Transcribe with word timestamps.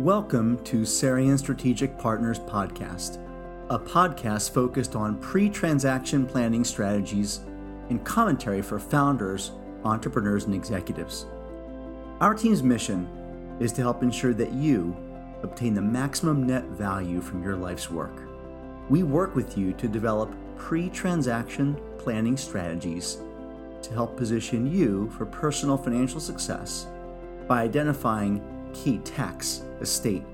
Welcome 0.00 0.64
to 0.64 0.78
Sarian 0.86 1.38
Strategic 1.38 1.98
Partners 1.98 2.38
Podcast, 2.38 3.18
a 3.68 3.78
podcast 3.78 4.54
focused 4.54 4.96
on 4.96 5.20
pre 5.20 5.50
transaction 5.50 6.24
planning 6.24 6.64
strategies 6.64 7.40
and 7.90 8.02
commentary 8.02 8.62
for 8.62 8.78
founders, 8.78 9.50
entrepreneurs, 9.84 10.46
and 10.46 10.54
executives. 10.54 11.26
Our 12.22 12.32
team's 12.32 12.62
mission 12.62 13.06
is 13.60 13.72
to 13.72 13.82
help 13.82 14.02
ensure 14.02 14.32
that 14.32 14.52
you 14.52 14.96
obtain 15.42 15.74
the 15.74 15.82
maximum 15.82 16.46
net 16.46 16.64
value 16.64 17.20
from 17.20 17.44
your 17.44 17.56
life's 17.56 17.90
work. 17.90 18.22
We 18.88 19.02
work 19.02 19.36
with 19.36 19.58
you 19.58 19.74
to 19.74 19.86
develop 19.86 20.34
pre 20.56 20.88
transaction 20.88 21.78
planning 21.98 22.38
strategies 22.38 23.18
to 23.82 23.92
help 23.92 24.16
position 24.16 24.66
you 24.66 25.10
for 25.10 25.26
personal 25.26 25.76
financial 25.76 26.20
success 26.20 26.86
by 27.46 27.60
identifying 27.60 28.42
key 28.72 28.96
tax, 29.00 29.64
estate, 29.80 30.24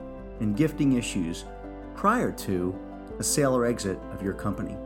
and 0.40 0.56
gifting 0.56 0.94
issues 0.94 1.44
prior 1.94 2.30
to 2.30 2.78
a 3.18 3.22
sale 3.22 3.56
or 3.56 3.66
exit 3.66 3.98
of 4.12 4.22
your 4.22 4.34
company. 4.34 4.76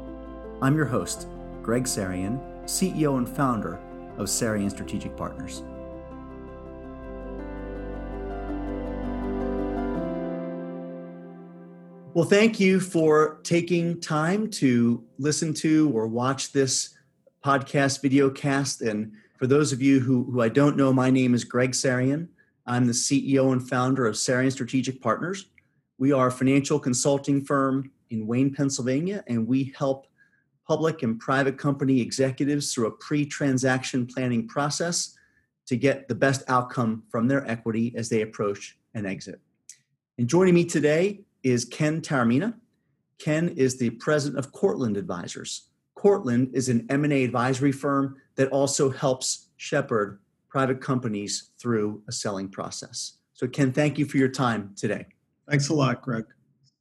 I'm 0.62 0.77
your 0.77 0.84
host, 0.84 1.27
Greg 1.62 1.84
Sarian, 1.84 2.38
CEO 2.64 3.19
and 3.19 3.28
founder 3.28 3.80
of 4.16 4.27
Sarian 4.27 4.70
Strategic 4.70 5.16
Partners. 5.16 5.62
Well, 12.12 12.24
thank 12.24 12.58
you 12.58 12.80
for 12.80 13.38
taking 13.45 14.00
time 14.00 14.50
to 14.50 15.05
listen 15.19 15.55
to 15.55 15.91
or 15.95 16.08
watch 16.08 16.52
this 16.52 16.97
podcast 17.45 18.02
video 18.02 18.28
cast. 18.28 18.83
And 18.83 19.12
for 19.38 19.47
those 19.47 19.72
of 19.72 19.80
you 19.80 20.00
who, 20.00 20.24
who 20.24 20.42
I 20.42 20.48
don't 20.48 20.77
know, 20.77 20.92
my 20.92 21.11
name 21.11 21.34
is 21.34 21.45
Greg 21.45 21.70
Sarian. 21.70 22.28
I'm 22.70 22.87
the 22.87 22.92
CEO 22.92 23.51
and 23.51 23.69
founder 23.69 24.06
of 24.06 24.15
Sarian 24.15 24.52
Strategic 24.52 25.02
Partners. 25.02 25.47
We 25.98 26.12
are 26.12 26.28
a 26.28 26.30
financial 26.30 26.78
consulting 26.78 27.44
firm 27.44 27.91
in 28.11 28.28
Wayne, 28.28 28.55
Pennsylvania, 28.55 29.25
and 29.27 29.44
we 29.44 29.75
help 29.77 30.06
public 30.69 31.03
and 31.03 31.19
private 31.19 31.59
company 31.59 32.00
executives 32.00 32.72
through 32.72 32.86
a 32.86 32.92
pre 32.92 33.27
transaction 33.27 34.06
planning 34.06 34.47
process 34.47 35.17
to 35.67 35.77
get 35.77 36.06
the 36.06 36.14
best 36.14 36.44
outcome 36.47 37.03
from 37.11 37.27
their 37.27 37.44
equity 37.50 37.92
as 37.97 38.09
they 38.09 38.22
approach 38.22 38.78
an 38.94 39.05
exit. 39.05 39.41
And 40.16 40.28
joining 40.28 40.55
me 40.55 40.64
today 40.64 41.22
is 41.42 41.64
Ken 41.64 42.00
Taramina. 42.00 42.55
Ken 43.19 43.48
is 43.48 43.78
the 43.78 43.91
president 43.91 44.39
of 44.39 44.53
Cortland 44.53 44.97
Advisors. 44.97 45.70
Cortland 45.97 46.53
is 46.55 46.69
an 46.69 46.87
M&A 46.89 47.25
advisory 47.25 47.72
firm 47.72 48.19
that 48.37 48.48
also 48.50 48.91
helps 48.91 49.48
shepherd 49.56 50.20
private 50.51 50.81
companies 50.81 51.51
through 51.59 52.03
a 52.09 52.12
selling 52.12 52.48
process. 52.48 53.19
So, 53.33 53.48
Ken, 53.48 53.73
thank 53.73 53.98
you 53.98 54.05
for 54.05 54.19
your 54.19 54.29
time 54.29 54.75
today. 54.77 55.06
Thanks 55.48 55.69
a 55.70 55.75
lot, 55.75 56.03
Greg. 56.03 56.27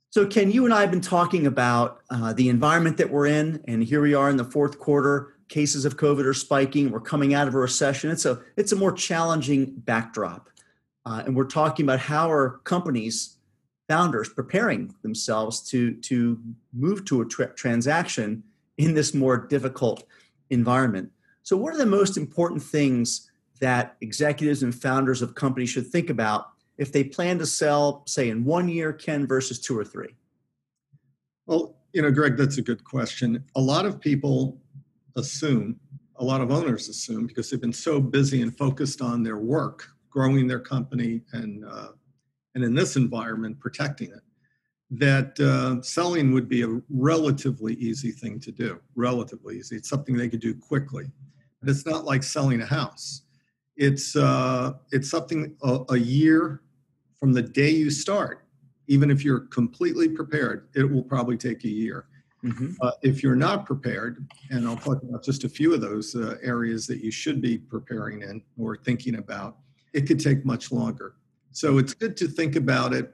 So, 0.10 0.26
Ken, 0.26 0.52
you 0.52 0.66
and 0.66 0.74
I 0.74 0.82
have 0.82 0.92
been 0.92 1.02
talking 1.02 1.46
about 1.46 2.02
uh, 2.10 2.34
the 2.34 2.50
environment 2.50 2.98
that 2.98 3.12
we're 3.12 3.28
in, 3.28 3.64
and 3.68 3.84
here 3.84 4.02
we 4.02 4.16
are 4.16 4.30
in 4.30 4.38
the 4.38 4.44
fourth 4.44 4.80
quarter. 4.80 5.36
Cases 5.48 5.86
of 5.86 5.98
COVID 5.98 6.26
are 6.26 6.34
spiking. 6.34 6.92
We're 6.92 7.00
coming 7.00 7.34
out 7.34 7.48
of 7.48 7.56
a 7.56 7.60
recession. 7.60 8.12
It's 8.12 8.26
a 8.26 8.42
it's 8.58 8.72
a 8.72 8.76
more 8.76 8.92
challenging 8.92 9.74
backdrop, 9.78 10.50
uh, 11.06 11.24
and 11.26 11.36
we're 11.36 11.46
talking 11.46 11.86
about 11.86 12.00
how 12.00 12.32
are 12.32 12.60
companies, 12.66 13.38
founders, 13.88 14.30
preparing 14.30 14.94
themselves 15.02 15.62
to 15.70 15.94
to 16.02 16.40
move 16.74 17.06
to 17.06 17.22
a 17.22 17.26
tra- 17.26 17.54
transaction 17.54 18.44
in 18.78 18.94
this 18.94 19.14
more 19.14 19.38
difficult 19.38 20.04
environment. 20.50 21.12
So, 21.44 21.58
what 21.58 21.74
are 21.74 21.78
the 21.78 21.86
most 21.86 22.18
important 22.18 22.62
things 22.62 23.29
that 23.60 23.98
executives 24.02 24.64
and 24.64 24.74
founders 24.74 25.22
of 25.22 25.36
companies 25.36 25.70
should 25.70 25.88
think 25.88 26.10
about 26.10 26.50
if 26.78 26.92
they 26.92 27.04
plan 27.04 27.38
to 27.40 27.46
sell, 27.46 28.04
say, 28.08 28.30
in 28.30 28.46
one 28.46 28.70
year, 28.70 28.94
Ken, 28.94 29.28
versus 29.28 29.60
two 29.60 29.78
or 29.78 29.84
three? 29.84 30.16
Well, 31.46 31.76
you 31.94 32.02
know, 32.02 32.12
Greg, 32.12 32.38
that's 32.38 32.58
a 32.58 32.62
good 32.62 32.84
question. 32.84 33.44
A 33.56 33.62
lot 33.62 33.86
of 33.86 34.00
people 34.00 34.62
assume, 35.18 35.80
a 36.16 36.24
lot 36.24 36.40
of 36.42 36.52
owners 36.52 36.88
assume, 36.88 37.28
because 37.28 37.50
they've 37.50 37.60
been 37.60 37.74
so 37.74 38.00
busy 38.00 38.42
and 38.42 38.58
focused 38.58 39.02
on 39.02 39.24
their 39.24 39.38
work, 39.38 39.90
growing 40.10 40.48
their 40.48 40.60
company, 40.60 41.22
and 41.34 41.66
uh, 41.66 41.90
and 42.56 42.64
in 42.64 42.74
this 42.74 42.96
environment, 42.96 43.60
protecting 43.60 44.12
it, 44.12 44.22
that 44.92 45.40
uh, 45.40 45.82
selling 45.82 46.32
would 46.32 46.50
be 46.50 46.64
a 46.64 46.82
relatively 46.90 47.74
easy 47.76 48.12
thing 48.12 48.40
to 48.40 48.52
do. 48.52 48.80
Relatively 48.96 49.58
easy. 49.58 49.76
It's 49.76 49.90
something 49.90 50.16
they 50.16 50.30
could 50.30 50.40
do 50.40 50.56
quickly. 50.56 51.06
But 51.62 51.70
it's 51.70 51.86
not 51.86 52.06
like 52.06 52.24
selling 52.24 52.62
a 52.62 52.66
house 52.66 53.24
it's 53.80 54.16
uh, 54.16 54.74
it's 54.92 55.10
something 55.10 55.56
a, 55.64 55.80
a 55.90 55.98
year 55.98 56.62
from 57.18 57.34
the 57.34 57.42
day 57.42 57.70
you 57.70 57.90
start. 57.90 58.46
Even 58.88 59.10
if 59.10 59.24
you're 59.24 59.42
completely 59.42 60.10
prepared, 60.10 60.68
it 60.76 60.84
will 60.84 61.04
probably 61.04 61.38
take 61.38 61.64
a 61.64 61.70
year. 61.70 62.06
Mm-hmm. 62.44 62.74
Uh, 62.82 62.92
if 63.02 63.24
you're 63.24 63.36
not 63.36 63.66
prepared, 63.66 64.26
and 64.52 64.68
I'll 64.68 64.78
talk 64.78 65.02
about 65.04 65.24
just 65.24 65.44
a 65.44 65.50
few 65.50 65.74
of 65.74 65.82
those 65.82 66.16
uh, 66.16 66.36
areas 66.42 66.88
that 66.88 67.04
you 67.04 67.12
should 67.12 67.42
be 67.42 67.58
preparing 67.58 68.22
in 68.22 68.42
or 68.58 68.78
thinking 68.78 69.16
about, 69.16 69.58
it 69.94 70.02
could 70.02 70.20
take 70.20 70.46
much 70.46 70.72
longer. 70.72 71.16
So 71.52 71.78
it's 71.78 71.94
good 71.94 72.18
to 72.18 72.28
think 72.28 72.56
about 72.56 72.94
it 72.94 73.14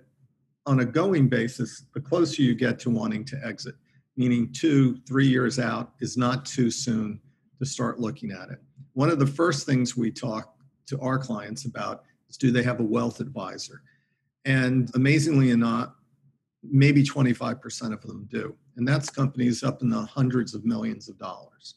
on 0.66 0.80
a 0.80 0.86
going 0.86 1.28
basis. 1.28 1.86
The 1.94 2.02
closer 2.02 2.42
you 2.42 2.56
get 2.56 2.80
to 2.80 2.90
wanting 2.90 3.26
to 3.26 3.40
exit, 3.44 3.76
meaning 4.16 4.52
two, 4.54 4.98
three 5.08 5.28
years 5.28 5.60
out, 5.60 5.94
is 6.00 6.18
not 6.18 6.46
too 6.46 6.72
soon 6.72 7.20
to 7.60 7.66
start 7.66 8.00
looking 8.00 8.32
at 8.32 8.50
it. 8.50 8.60
One 8.94 9.10
of 9.10 9.20
the 9.20 9.28
first 9.28 9.66
things 9.66 9.98
we 9.98 10.12
talk 10.12 10.55
to 10.88 11.00
our 11.00 11.18
clients 11.18 11.66
about 11.66 12.04
is 12.30 12.38
do 12.38 12.52
they 12.52 12.64
have 12.64 12.80
a 12.80 12.84
wealth 12.84 13.20
advisor? 13.20 13.82
And 14.46 14.90
amazingly 14.96 15.52
enough, 15.52 15.94
maybe 16.64 17.04
25% 17.04 17.94
of 17.94 18.02
them 18.02 18.28
do. 18.30 18.56
And 18.78 18.88
that's 18.88 19.10
companies 19.10 19.64
up 19.64 19.82
in 19.82 19.90
the 19.90 20.02
hundreds 20.02 20.54
of 20.54 20.66
millions 20.66 21.10
of 21.10 21.18
dollars. 21.18 21.76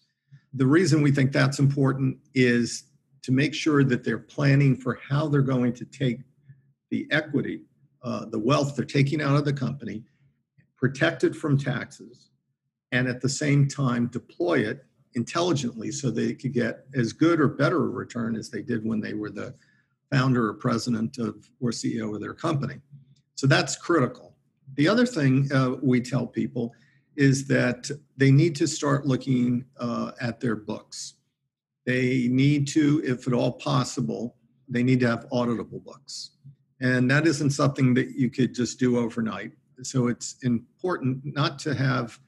The 0.55 0.67
reason 0.67 1.03
we 1.03 1.13
think 1.13 1.33
that's 1.33 1.59
important 1.59 2.19
is 2.35 2.85
to 3.23 3.33
make 3.33 3.55
sure 3.55 3.85
that 3.85 4.05
they're 4.05 4.19
planning 4.19 4.77
for 4.77 4.99
how 5.07 5.29
they're 5.29 5.43
going 5.43 5.73
to 5.75 5.85
take 5.85 6.21
the 6.91 7.07
equity, 7.11 7.63
uh, 8.03 8.25
the 8.27 8.39
wealth 8.39 8.75
they're 8.75 8.85
taking 8.85 9.21
out 9.21 9.37
of 9.37 9.45
the 9.45 9.53
company, 9.53 10.03
protect 10.77 11.25
it 11.25 11.35
from 11.35 11.59
taxes, 11.59 12.31
and 12.93 13.07
at 13.07 13.21
the 13.21 13.29
same 13.29 13.69
time 13.69 14.07
deploy 14.07 14.61
it 14.61 14.85
intelligently 15.15 15.91
so 15.91 16.11
they 16.11 16.35
could 16.35 16.53
get 16.53 16.87
as 16.95 17.13
good 17.13 17.41
or 17.41 17.49
better 17.49 17.85
a 17.85 17.89
return 17.89 18.37
as 18.37 18.51
they 18.51 18.63
did 18.63 18.85
when 18.85 19.01
they 19.01 19.15
were 19.15 19.31
the 19.31 19.55
founder 20.11 20.49
or 20.49 20.55
president 20.55 21.19
of 21.19 21.49
or 21.61 21.71
CEO 21.71 22.15
of 22.15 22.21
their 22.21 22.35
company. 22.35 22.81
So 23.35 23.47
that's 23.47 23.77
critical. 23.77 24.35
The 24.75 24.89
other 24.89 25.07
thing 25.07 25.51
uh, 25.53 25.77
we 25.83 26.01
tell 26.01 26.27
people 26.27 26.75
is 27.17 27.47
that 27.49 27.91
they 28.17 28.31
need 28.31 28.55
to 28.57 28.67
start 28.67 29.07
looking 29.07 29.65
uh, 29.79 30.13
at 30.21 30.41
their 30.41 30.57
books. 30.57 31.15
They 31.85 32.29
need 32.29 32.69
to, 32.69 33.03
if 33.05 33.27
at 33.27 33.33
all 33.33 33.53
possible, 33.53 34.37
they 34.69 34.83
need 34.83 35.01
to 35.01 35.09
have 35.09 35.29
auditable 35.31 35.83
books. 35.83 36.31
And 36.81 37.11
that 37.11 37.27
isn't 37.27 37.51
something 37.51 37.95
that 37.95 38.11
you 38.11 38.31
could 38.31 38.55
just 38.55 38.79
do 38.79 38.99
overnight. 38.99 39.53
So 39.83 40.07
it's 40.07 40.37
important 40.43 41.25
not 41.25 41.59
to 41.61 41.75
have 41.75 42.21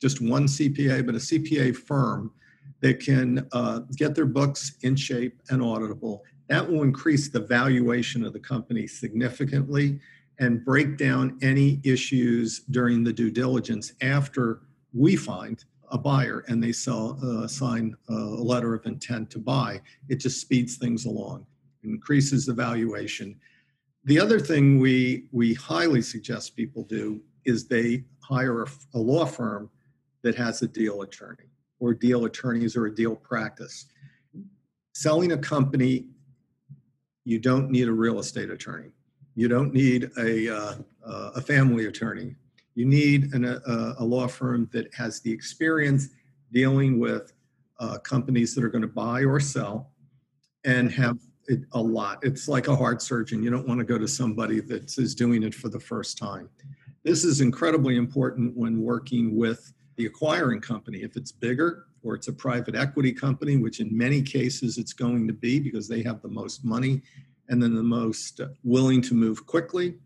just 0.00 0.20
one 0.20 0.46
CPA, 0.46 1.04
but 1.04 1.14
a 1.14 1.18
CPA 1.18 1.76
firm 1.76 2.32
that 2.80 3.00
can 3.00 3.46
uh, 3.52 3.80
get 3.96 4.14
their 4.14 4.26
books 4.26 4.76
in 4.82 4.94
shape 4.94 5.40
and 5.50 5.60
auditable. 5.60 6.20
That 6.48 6.68
will 6.68 6.82
increase 6.82 7.28
the 7.28 7.40
valuation 7.40 8.24
of 8.24 8.32
the 8.32 8.38
company 8.38 8.86
significantly 8.86 10.00
and 10.38 10.64
break 10.64 10.96
down 10.96 11.36
any 11.42 11.80
issues 11.82 12.60
during 12.70 13.02
the 13.02 13.12
due 13.12 13.30
diligence 13.30 13.92
after 14.00 14.60
we 14.92 15.16
find 15.16 15.64
a 15.90 15.98
buyer 15.98 16.44
and 16.48 16.62
they 16.62 16.72
sell, 16.72 17.18
uh, 17.22 17.46
sign 17.46 17.96
a 18.08 18.12
letter 18.12 18.74
of 18.74 18.86
intent 18.86 19.30
to 19.30 19.38
buy. 19.38 19.80
It 20.08 20.16
just 20.16 20.40
speeds 20.40 20.76
things 20.76 21.06
along, 21.06 21.46
increases 21.82 22.46
the 22.46 22.54
valuation. 22.54 23.36
The 24.04 24.20
other 24.20 24.38
thing 24.38 24.78
we, 24.78 25.24
we 25.32 25.54
highly 25.54 26.02
suggest 26.02 26.56
people 26.56 26.84
do 26.84 27.20
is 27.44 27.66
they 27.66 28.04
hire 28.20 28.62
a, 28.62 28.66
a 28.94 28.98
law 28.98 29.24
firm 29.24 29.70
that 30.22 30.34
has 30.34 30.62
a 30.62 30.68
deal 30.68 31.02
attorney 31.02 31.50
or 31.80 31.94
deal 31.94 32.24
attorneys 32.24 32.76
or 32.76 32.86
a 32.86 32.94
deal 32.94 33.14
practice. 33.14 33.86
Selling 34.94 35.32
a 35.32 35.38
company, 35.38 36.06
you 37.24 37.38
don't 37.38 37.70
need 37.70 37.88
a 37.88 37.92
real 37.92 38.18
estate 38.18 38.50
attorney. 38.50 38.90
You 39.34 39.48
don't 39.48 39.72
need 39.72 40.10
a, 40.18 40.52
uh, 40.52 40.74
uh, 41.06 41.30
a 41.36 41.40
family 41.40 41.86
attorney. 41.86 42.34
You 42.74 42.86
need 42.86 43.32
an, 43.34 43.44
a, 43.44 43.94
a, 43.98 44.04
law 44.04 44.26
firm 44.26 44.68
that 44.72 44.92
has 44.94 45.20
the 45.20 45.30
experience 45.30 46.08
dealing 46.52 46.98
with 46.98 47.32
uh, 47.78 47.98
companies 47.98 48.54
that 48.54 48.64
are 48.64 48.68
going 48.68 48.82
to 48.82 48.88
buy 48.88 49.24
or 49.24 49.38
sell 49.40 49.92
and 50.64 50.90
have 50.92 51.18
it 51.46 51.60
a 51.72 51.80
lot. 51.80 52.18
It's 52.22 52.48
like 52.48 52.68
a 52.68 52.76
heart 52.76 53.02
surgeon. 53.02 53.42
You 53.42 53.50
don't 53.50 53.66
want 53.66 53.78
to 53.78 53.84
go 53.84 53.98
to 53.98 54.08
somebody 54.08 54.60
that 54.60 54.96
is 54.98 55.14
doing 55.14 55.42
it 55.42 55.54
for 55.54 55.68
the 55.68 55.80
first 55.80 56.18
time. 56.18 56.48
This 57.04 57.24
is 57.24 57.40
incredibly 57.40 57.96
important 57.96 58.56
when 58.56 58.82
working 58.82 59.36
with 59.36 59.72
the 59.98 60.06
acquiring 60.06 60.60
company. 60.60 60.98
If 60.98 61.16
it's 61.16 61.32
bigger 61.32 61.86
or 62.02 62.14
it's 62.14 62.28
a 62.28 62.32
private 62.32 62.76
equity 62.76 63.12
company, 63.12 63.56
which 63.56 63.80
in 63.80 63.94
many 63.94 64.22
cases 64.22 64.78
it's 64.78 64.92
going 64.92 65.26
to 65.26 65.34
be 65.34 65.58
because 65.58 65.88
they 65.88 66.02
have 66.04 66.22
the 66.22 66.28
most 66.28 66.64
money 66.64 67.02
and 67.48 67.62
then 67.62 67.74
the 67.74 67.82
most 67.82 68.40
willing 68.62 69.02
to 69.02 69.14
move 69.14 69.44
quickly, 69.44 69.96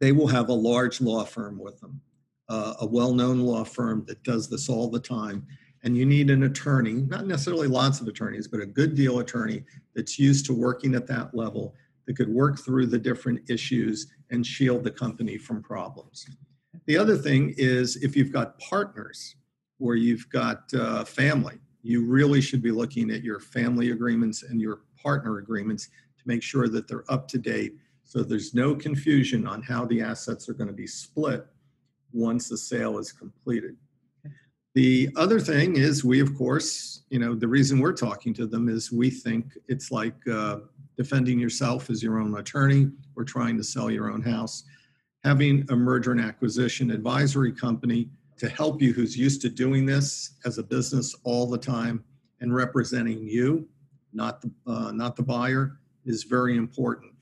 they 0.00 0.12
will 0.12 0.28
have 0.28 0.48
a 0.48 0.54
large 0.54 1.00
law 1.00 1.24
firm 1.24 1.58
with 1.58 1.80
them, 1.80 2.00
uh, 2.48 2.74
a 2.80 2.86
well 2.86 3.12
known 3.12 3.40
law 3.40 3.64
firm 3.64 4.04
that 4.06 4.22
does 4.22 4.48
this 4.48 4.68
all 4.68 4.88
the 4.88 5.00
time. 5.00 5.46
And 5.82 5.96
you 5.96 6.06
need 6.06 6.30
an 6.30 6.44
attorney, 6.44 6.92
not 6.92 7.26
necessarily 7.26 7.66
lots 7.66 8.00
of 8.00 8.06
attorneys, 8.06 8.46
but 8.46 8.60
a 8.60 8.66
good 8.66 8.94
deal 8.94 9.18
attorney 9.18 9.64
that's 9.94 10.18
used 10.18 10.46
to 10.46 10.54
working 10.54 10.94
at 10.94 11.06
that 11.08 11.34
level 11.34 11.74
that 12.06 12.16
could 12.16 12.28
work 12.28 12.60
through 12.60 12.86
the 12.86 12.98
different 12.98 13.50
issues 13.50 14.06
and 14.30 14.46
shield 14.46 14.84
the 14.84 14.90
company 14.90 15.36
from 15.36 15.62
problems. 15.62 16.26
The 16.86 16.96
other 16.96 17.16
thing 17.16 17.54
is 17.56 17.96
if 17.96 18.16
you've 18.16 18.32
got 18.32 18.58
partners 18.58 19.36
or 19.78 19.96
you've 19.96 20.28
got 20.30 20.72
uh, 20.74 21.04
family, 21.04 21.58
you 21.82 22.04
really 22.04 22.40
should 22.40 22.62
be 22.62 22.70
looking 22.70 23.10
at 23.10 23.22
your 23.22 23.40
family 23.40 23.90
agreements 23.90 24.42
and 24.42 24.60
your 24.60 24.80
partner 25.02 25.38
agreements 25.38 25.86
to 25.86 26.24
make 26.26 26.42
sure 26.42 26.68
that 26.68 26.86
they're 26.88 27.10
up 27.10 27.26
to 27.28 27.38
date 27.38 27.74
so 28.10 28.24
there's 28.24 28.54
no 28.54 28.74
confusion 28.74 29.46
on 29.46 29.62
how 29.62 29.84
the 29.84 30.00
assets 30.00 30.48
are 30.48 30.52
going 30.52 30.66
to 30.66 30.74
be 30.74 30.88
split 30.88 31.46
once 32.12 32.48
the 32.48 32.58
sale 32.58 32.98
is 32.98 33.12
completed. 33.12 33.76
The 34.74 35.10
other 35.14 35.38
thing 35.38 35.76
is, 35.76 36.04
we 36.04 36.18
of 36.18 36.36
course, 36.36 37.04
you 37.10 37.20
know, 37.20 37.36
the 37.36 37.46
reason 37.46 37.78
we're 37.78 37.92
talking 37.92 38.34
to 38.34 38.48
them 38.48 38.68
is 38.68 38.90
we 38.90 39.10
think 39.10 39.56
it's 39.68 39.92
like 39.92 40.16
uh, 40.28 40.58
defending 40.96 41.38
yourself 41.38 41.88
as 41.88 42.02
your 42.02 42.18
own 42.18 42.36
attorney 42.36 42.90
or 43.14 43.22
trying 43.22 43.56
to 43.58 43.62
sell 43.62 43.92
your 43.92 44.10
own 44.10 44.22
house. 44.22 44.64
Having 45.24 45.66
a 45.68 45.76
merger 45.76 46.12
and 46.12 46.20
acquisition 46.20 46.90
advisory 46.90 47.52
company 47.52 48.08
to 48.38 48.48
help 48.48 48.80
you 48.80 48.94
who's 48.94 49.16
used 49.16 49.42
to 49.42 49.50
doing 49.50 49.84
this 49.84 50.38
as 50.46 50.56
a 50.56 50.62
business 50.62 51.14
all 51.24 51.46
the 51.46 51.58
time 51.58 52.02
and 52.40 52.54
representing 52.54 53.28
you, 53.28 53.68
not 54.14 54.40
the, 54.40 54.50
uh, 54.66 54.92
not 54.92 55.16
the 55.16 55.22
buyer, 55.22 55.78
is 56.06 56.24
very 56.24 56.56
important. 56.56 57.12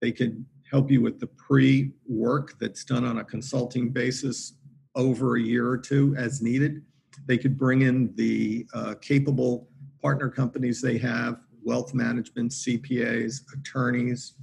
They 0.00 0.10
can 0.10 0.44
help 0.68 0.90
you 0.90 1.00
with 1.00 1.20
the 1.20 1.28
pre 1.28 1.92
work 2.08 2.58
that's 2.58 2.84
done 2.84 3.04
on 3.04 3.18
a 3.18 3.24
consulting 3.24 3.90
basis 3.90 4.54
over 4.96 5.36
a 5.36 5.40
year 5.40 5.68
or 5.68 5.78
two 5.78 6.16
as 6.18 6.42
needed. 6.42 6.82
They 7.26 7.38
could 7.38 7.56
bring 7.56 7.82
in 7.82 8.12
the 8.16 8.66
uh, 8.74 8.94
capable 9.00 9.68
partner 10.02 10.28
companies 10.28 10.82
they 10.82 10.98
have, 10.98 11.40
wealth 11.62 11.94
management, 11.94 12.50
CPAs, 12.50 13.42
attorneys, 13.54 14.34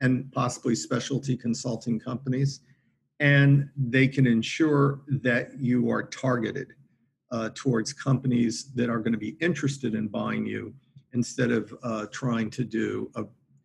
and 0.00 0.30
possibly 0.32 0.74
specialty 0.74 1.36
consulting 1.36 1.98
companies 1.98 2.60
and 3.20 3.68
they 3.76 4.08
can 4.08 4.26
ensure 4.26 5.02
that 5.22 5.50
you 5.60 5.90
are 5.90 6.02
targeted 6.02 6.72
uh, 7.30 7.50
towards 7.54 7.92
companies 7.92 8.72
that 8.74 8.88
are 8.88 8.98
going 8.98 9.12
to 9.12 9.18
be 9.18 9.36
interested 9.40 9.94
in 9.94 10.08
buying 10.08 10.44
you 10.46 10.74
instead 11.12 11.52
of 11.52 11.72
uh, 11.82 12.06
trying 12.10 12.50
to 12.50 12.64
do 12.64 13.10
a, 13.14 13.24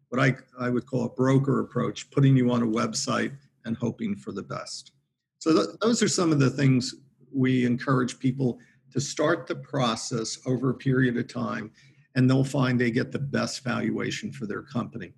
what 0.10 0.22
I, 0.22 0.36
I 0.60 0.70
would 0.70 0.86
call 0.86 1.06
a 1.06 1.10
broker 1.10 1.62
approach, 1.62 2.12
putting 2.12 2.36
you 2.36 2.52
on 2.52 2.62
a 2.62 2.68
website 2.68 3.32
and 3.64 3.76
hoping 3.78 4.16
for 4.16 4.32
the 4.34 4.44
best. 4.44 4.92
So 5.40 5.54
th- 5.54 5.78
those 5.82 6.04
are 6.04 6.08
some 6.08 6.32
of 6.32 6.40
the 6.40 6.50
things 6.50 6.94
we 7.34 7.66
encourage 7.66 8.20
people 8.20 8.60
to 8.92 9.00
start 9.00 9.48
the 9.48 9.56
process 9.56 10.40
over 10.46 10.70
a 10.70 10.76
period 10.76 11.18
of 11.18 11.28
time, 11.28 11.72
and 12.16 12.30
they'll 12.30 12.44
find 12.44 12.80
they 12.80 12.92
get 12.92 13.12
the 13.12 13.20
best 13.20 13.64
valuation 13.64 14.32
for 14.32 14.46
their 14.46 14.62
company 14.62 15.14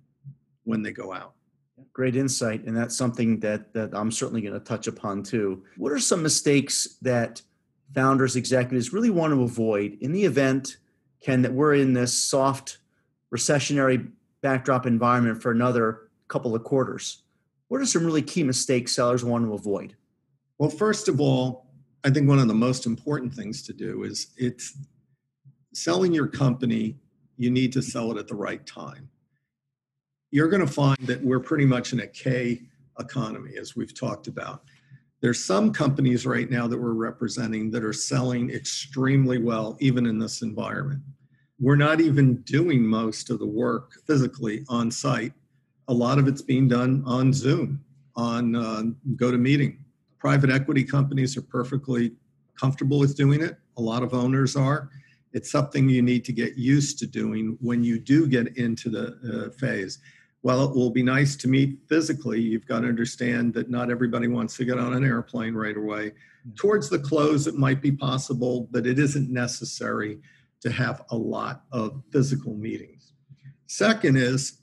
when 0.68 0.82
they 0.82 0.92
go 0.92 1.14
out. 1.14 1.32
Great 1.94 2.14
insight, 2.14 2.64
and 2.64 2.76
that's 2.76 2.96
something 2.96 3.40
that 3.40 3.72
that 3.72 3.94
I'm 3.94 4.12
certainly 4.12 4.42
going 4.42 4.52
to 4.52 4.60
touch 4.60 4.86
upon 4.86 5.22
too. 5.22 5.64
What 5.78 5.92
are 5.92 5.98
some 5.98 6.22
mistakes 6.22 6.98
that 7.00 7.40
founders, 7.94 8.36
executives 8.36 8.92
really 8.92 9.10
want 9.10 9.32
to 9.32 9.42
avoid 9.42 9.96
in 10.02 10.12
the 10.12 10.24
event, 10.24 10.76
Ken, 11.22 11.40
that 11.42 11.52
we're 11.54 11.74
in 11.74 11.94
this 11.94 12.12
soft 12.12 12.78
recessionary 13.34 14.10
backdrop 14.42 14.84
environment 14.84 15.42
for 15.42 15.50
another 15.50 16.10
couple 16.28 16.54
of 16.54 16.64
quarters? 16.64 17.22
What 17.68 17.80
are 17.80 17.86
some 17.86 18.04
really 18.04 18.22
key 18.22 18.42
mistakes 18.42 18.94
sellers 18.94 19.24
want 19.24 19.46
to 19.46 19.54
avoid? 19.54 19.96
Well, 20.58 20.70
first 20.70 21.08
of 21.08 21.20
all, 21.20 21.66
I 22.04 22.10
think 22.10 22.28
one 22.28 22.40
of 22.40 22.48
the 22.48 22.54
most 22.54 22.84
important 22.84 23.32
things 23.32 23.62
to 23.62 23.72
do 23.72 24.02
is 24.02 24.34
it's 24.36 24.76
selling 25.72 26.12
your 26.12 26.26
company, 26.26 26.98
you 27.38 27.50
need 27.50 27.72
to 27.72 27.82
sell 27.82 28.10
it 28.10 28.18
at 28.18 28.28
the 28.28 28.34
right 28.34 28.64
time 28.66 29.08
you're 30.30 30.48
going 30.48 30.64
to 30.64 30.72
find 30.72 30.98
that 31.06 31.22
we're 31.22 31.40
pretty 31.40 31.64
much 31.64 31.92
in 31.92 32.00
a 32.00 32.06
K 32.06 32.62
economy, 32.98 33.52
as 33.58 33.76
we've 33.76 33.98
talked 33.98 34.26
about. 34.26 34.64
There's 35.20 35.44
some 35.44 35.72
companies 35.72 36.26
right 36.26 36.48
now 36.48 36.68
that 36.68 36.78
we're 36.78 36.92
representing 36.92 37.70
that 37.72 37.82
are 37.82 37.92
selling 37.92 38.50
extremely 38.50 39.38
well, 39.38 39.76
even 39.80 40.06
in 40.06 40.18
this 40.18 40.42
environment. 40.42 41.02
We're 41.58 41.76
not 41.76 42.00
even 42.00 42.36
doing 42.42 42.84
most 42.84 43.30
of 43.30 43.40
the 43.40 43.46
work 43.46 43.92
physically 44.06 44.64
on 44.68 44.90
site. 44.90 45.32
A 45.88 45.92
lot 45.92 46.18
of 46.18 46.28
it's 46.28 46.42
being 46.42 46.68
done 46.68 47.02
on 47.04 47.32
Zoom, 47.32 47.82
on 48.14 48.54
uh, 48.54 48.82
GoToMeeting. 49.16 49.78
Private 50.18 50.50
equity 50.50 50.84
companies 50.84 51.36
are 51.36 51.42
perfectly 51.42 52.12
comfortable 52.60 52.98
with 53.00 53.16
doing 53.16 53.40
it. 53.42 53.56
A 53.76 53.80
lot 53.80 54.02
of 54.02 54.14
owners 54.14 54.54
are. 54.54 54.90
It's 55.32 55.50
something 55.50 55.88
you 55.88 56.02
need 56.02 56.24
to 56.26 56.32
get 56.32 56.56
used 56.56 56.98
to 57.00 57.06
doing 57.06 57.56
when 57.60 57.82
you 57.82 57.98
do 57.98 58.26
get 58.28 58.56
into 58.56 58.88
the 58.88 59.48
uh, 59.48 59.50
phase 59.58 59.98
while 60.42 60.64
it 60.64 60.74
will 60.74 60.90
be 60.90 61.02
nice 61.02 61.36
to 61.36 61.48
meet 61.48 61.78
physically, 61.88 62.40
you've 62.40 62.66
got 62.66 62.80
to 62.80 62.88
understand 62.88 63.52
that 63.54 63.70
not 63.70 63.90
everybody 63.90 64.28
wants 64.28 64.56
to 64.56 64.64
get 64.64 64.78
on 64.78 64.94
an 64.94 65.04
airplane 65.04 65.54
right 65.54 65.76
away. 65.76 66.12
Towards 66.54 66.88
the 66.88 66.98
close, 66.98 67.46
it 67.46 67.56
might 67.56 67.82
be 67.82 67.92
possible, 67.92 68.68
but 68.70 68.86
it 68.86 68.98
isn't 68.98 69.30
necessary 69.30 70.20
to 70.60 70.70
have 70.70 71.04
a 71.10 71.16
lot 71.16 71.64
of 71.72 72.02
physical 72.12 72.54
meetings. 72.54 73.12
Second 73.66 74.16
is 74.16 74.60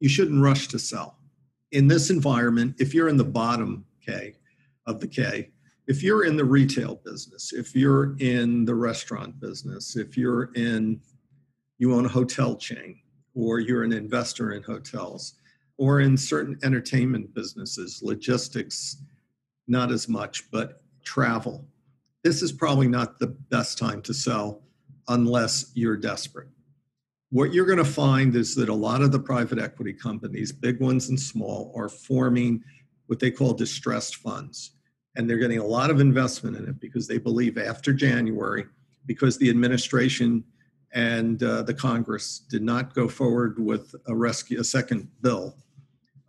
you 0.00 0.08
shouldn't 0.08 0.42
rush 0.42 0.68
to 0.68 0.78
sell. 0.78 1.18
In 1.72 1.88
this 1.88 2.10
environment, 2.10 2.76
if 2.78 2.94
you're 2.94 3.08
in 3.08 3.16
the 3.16 3.24
bottom 3.24 3.84
K 4.04 4.34
of 4.86 5.00
the 5.00 5.08
K, 5.08 5.50
if 5.86 6.02
you're 6.02 6.24
in 6.24 6.36
the 6.36 6.44
retail 6.44 7.00
business, 7.04 7.52
if 7.52 7.74
you're 7.74 8.16
in 8.18 8.64
the 8.64 8.74
restaurant 8.74 9.40
business, 9.40 9.96
if 9.96 10.16
you're 10.16 10.52
in, 10.54 11.00
you 11.78 11.94
own 11.94 12.06
a 12.06 12.08
hotel 12.08 12.56
chain, 12.56 13.00
or 13.34 13.60
you're 13.60 13.84
an 13.84 13.92
investor 13.92 14.52
in 14.52 14.62
hotels 14.62 15.34
or 15.76 16.00
in 16.00 16.16
certain 16.16 16.58
entertainment 16.62 17.32
businesses, 17.34 18.00
logistics, 18.02 19.02
not 19.66 19.90
as 19.90 20.08
much, 20.08 20.50
but 20.50 20.82
travel. 21.04 21.64
This 22.22 22.42
is 22.42 22.52
probably 22.52 22.88
not 22.88 23.18
the 23.18 23.28
best 23.28 23.78
time 23.78 24.02
to 24.02 24.12
sell 24.12 24.62
unless 25.08 25.72
you're 25.74 25.96
desperate. 25.96 26.48
What 27.30 27.54
you're 27.54 27.64
going 27.66 27.78
to 27.78 27.84
find 27.84 28.34
is 28.34 28.54
that 28.56 28.68
a 28.68 28.74
lot 28.74 29.02
of 29.02 29.12
the 29.12 29.20
private 29.20 29.58
equity 29.58 29.92
companies, 29.92 30.52
big 30.52 30.80
ones 30.80 31.08
and 31.08 31.18
small, 31.18 31.72
are 31.76 31.88
forming 31.88 32.62
what 33.06 33.20
they 33.20 33.30
call 33.30 33.54
distressed 33.54 34.16
funds. 34.16 34.72
And 35.16 35.28
they're 35.28 35.38
getting 35.38 35.58
a 35.58 35.66
lot 35.66 35.90
of 35.90 36.00
investment 36.00 36.56
in 36.56 36.68
it 36.68 36.80
because 36.80 37.08
they 37.08 37.18
believe 37.18 37.56
after 37.56 37.92
January, 37.92 38.66
because 39.06 39.38
the 39.38 39.48
administration 39.48 40.44
and 40.92 41.42
uh, 41.42 41.62
the 41.62 41.74
Congress 41.74 42.40
did 42.50 42.62
not 42.62 42.94
go 42.94 43.08
forward 43.08 43.58
with 43.58 43.94
a 44.06 44.14
rescue, 44.14 44.60
a 44.60 44.64
second 44.64 45.08
bill, 45.20 45.56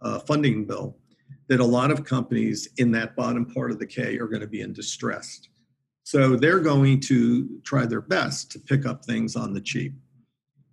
uh, 0.01 0.19
funding 0.19 0.65
bill, 0.65 0.97
that 1.47 1.59
a 1.59 1.65
lot 1.65 1.91
of 1.91 2.05
companies 2.05 2.69
in 2.77 2.91
that 2.91 3.15
bottom 3.15 3.45
part 3.45 3.71
of 3.71 3.79
the 3.79 3.85
K 3.85 4.17
are 4.17 4.27
going 4.27 4.41
to 4.41 4.47
be 4.47 4.61
in 4.61 4.73
distress. 4.73 5.41
So 6.03 6.35
they're 6.35 6.59
going 6.59 6.99
to 7.01 7.59
try 7.63 7.85
their 7.85 8.01
best 8.01 8.51
to 8.51 8.59
pick 8.59 8.85
up 8.85 9.03
things 9.03 9.35
on 9.35 9.53
the 9.53 9.61
cheap. 9.61 9.93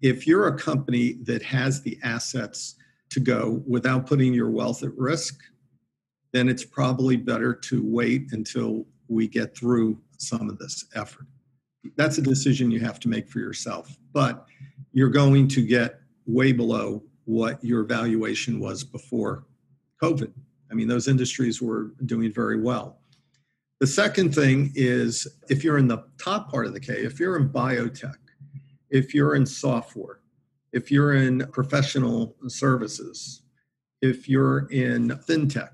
If 0.00 0.26
you're 0.26 0.49
a 0.49 0.59
company 0.59 1.14
that 1.23 1.42
has 1.42 1.83
the 1.83 1.99
assets 2.02 2.76
to 3.11 3.21
go 3.21 3.62
without 3.66 4.07
putting 4.07 4.35
your 4.35 4.50
wealth 4.50 4.83
at 4.83 4.97
risk, 4.97 5.40
then 6.33 6.49
it's 6.49 6.64
probably 6.64 7.16
better 7.16 7.54
to 7.54 7.83
wait 7.85 8.33
until 8.33 8.87
we 9.09 9.26
get 9.26 9.57
through 9.57 9.99
some 10.18 10.50
of 10.50 10.59
this 10.59 10.85
effort 10.95 11.26
that's 11.97 12.18
a 12.18 12.23
decision 12.23 12.70
you 12.70 12.80
have 12.80 13.00
to 13.00 13.08
make 13.08 13.28
for 13.28 13.38
yourself. 13.38 13.97
But 14.12 14.47
you're 14.92 15.08
going 15.08 15.49
to 15.49 15.64
get 15.64 16.00
way 16.26 16.52
below 16.52 17.02
what 17.25 17.62
your 17.64 17.85
valuation 17.85 18.58
was 18.58 18.85
before 18.85 19.44
COVID. 20.02 20.32
I 20.70 20.75
mean, 20.75 20.88
those 20.88 21.08
industries 21.08 21.61
were 21.62 21.92
doing 22.06 22.32
very 22.32 22.61
well. 22.61 23.00
The 23.80 23.87
second 23.87 24.35
thing 24.35 24.73
is 24.75 25.26
if 25.49 25.62
you're 25.62 25.78
in 25.78 25.88
the 25.88 26.04
top 26.18 26.50
part 26.50 26.66
of 26.66 26.73
the 26.73 26.80
K, 26.80 26.94
if 26.94 27.20
you're 27.20 27.37
in 27.37 27.49
biotech, 27.49 28.16
if 28.90 29.14
you're 29.14 29.35
in 29.35 29.47
software, 29.47 30.20
if 30.73 30.90
you're 30.90 31.14
in 31.14 31.47
professional 31.52 32.35
services, 32.49 33.42
if 34.02 34.28
you're 34.28 34.66
in 34.70 35.11
fintech, 35.28 35.70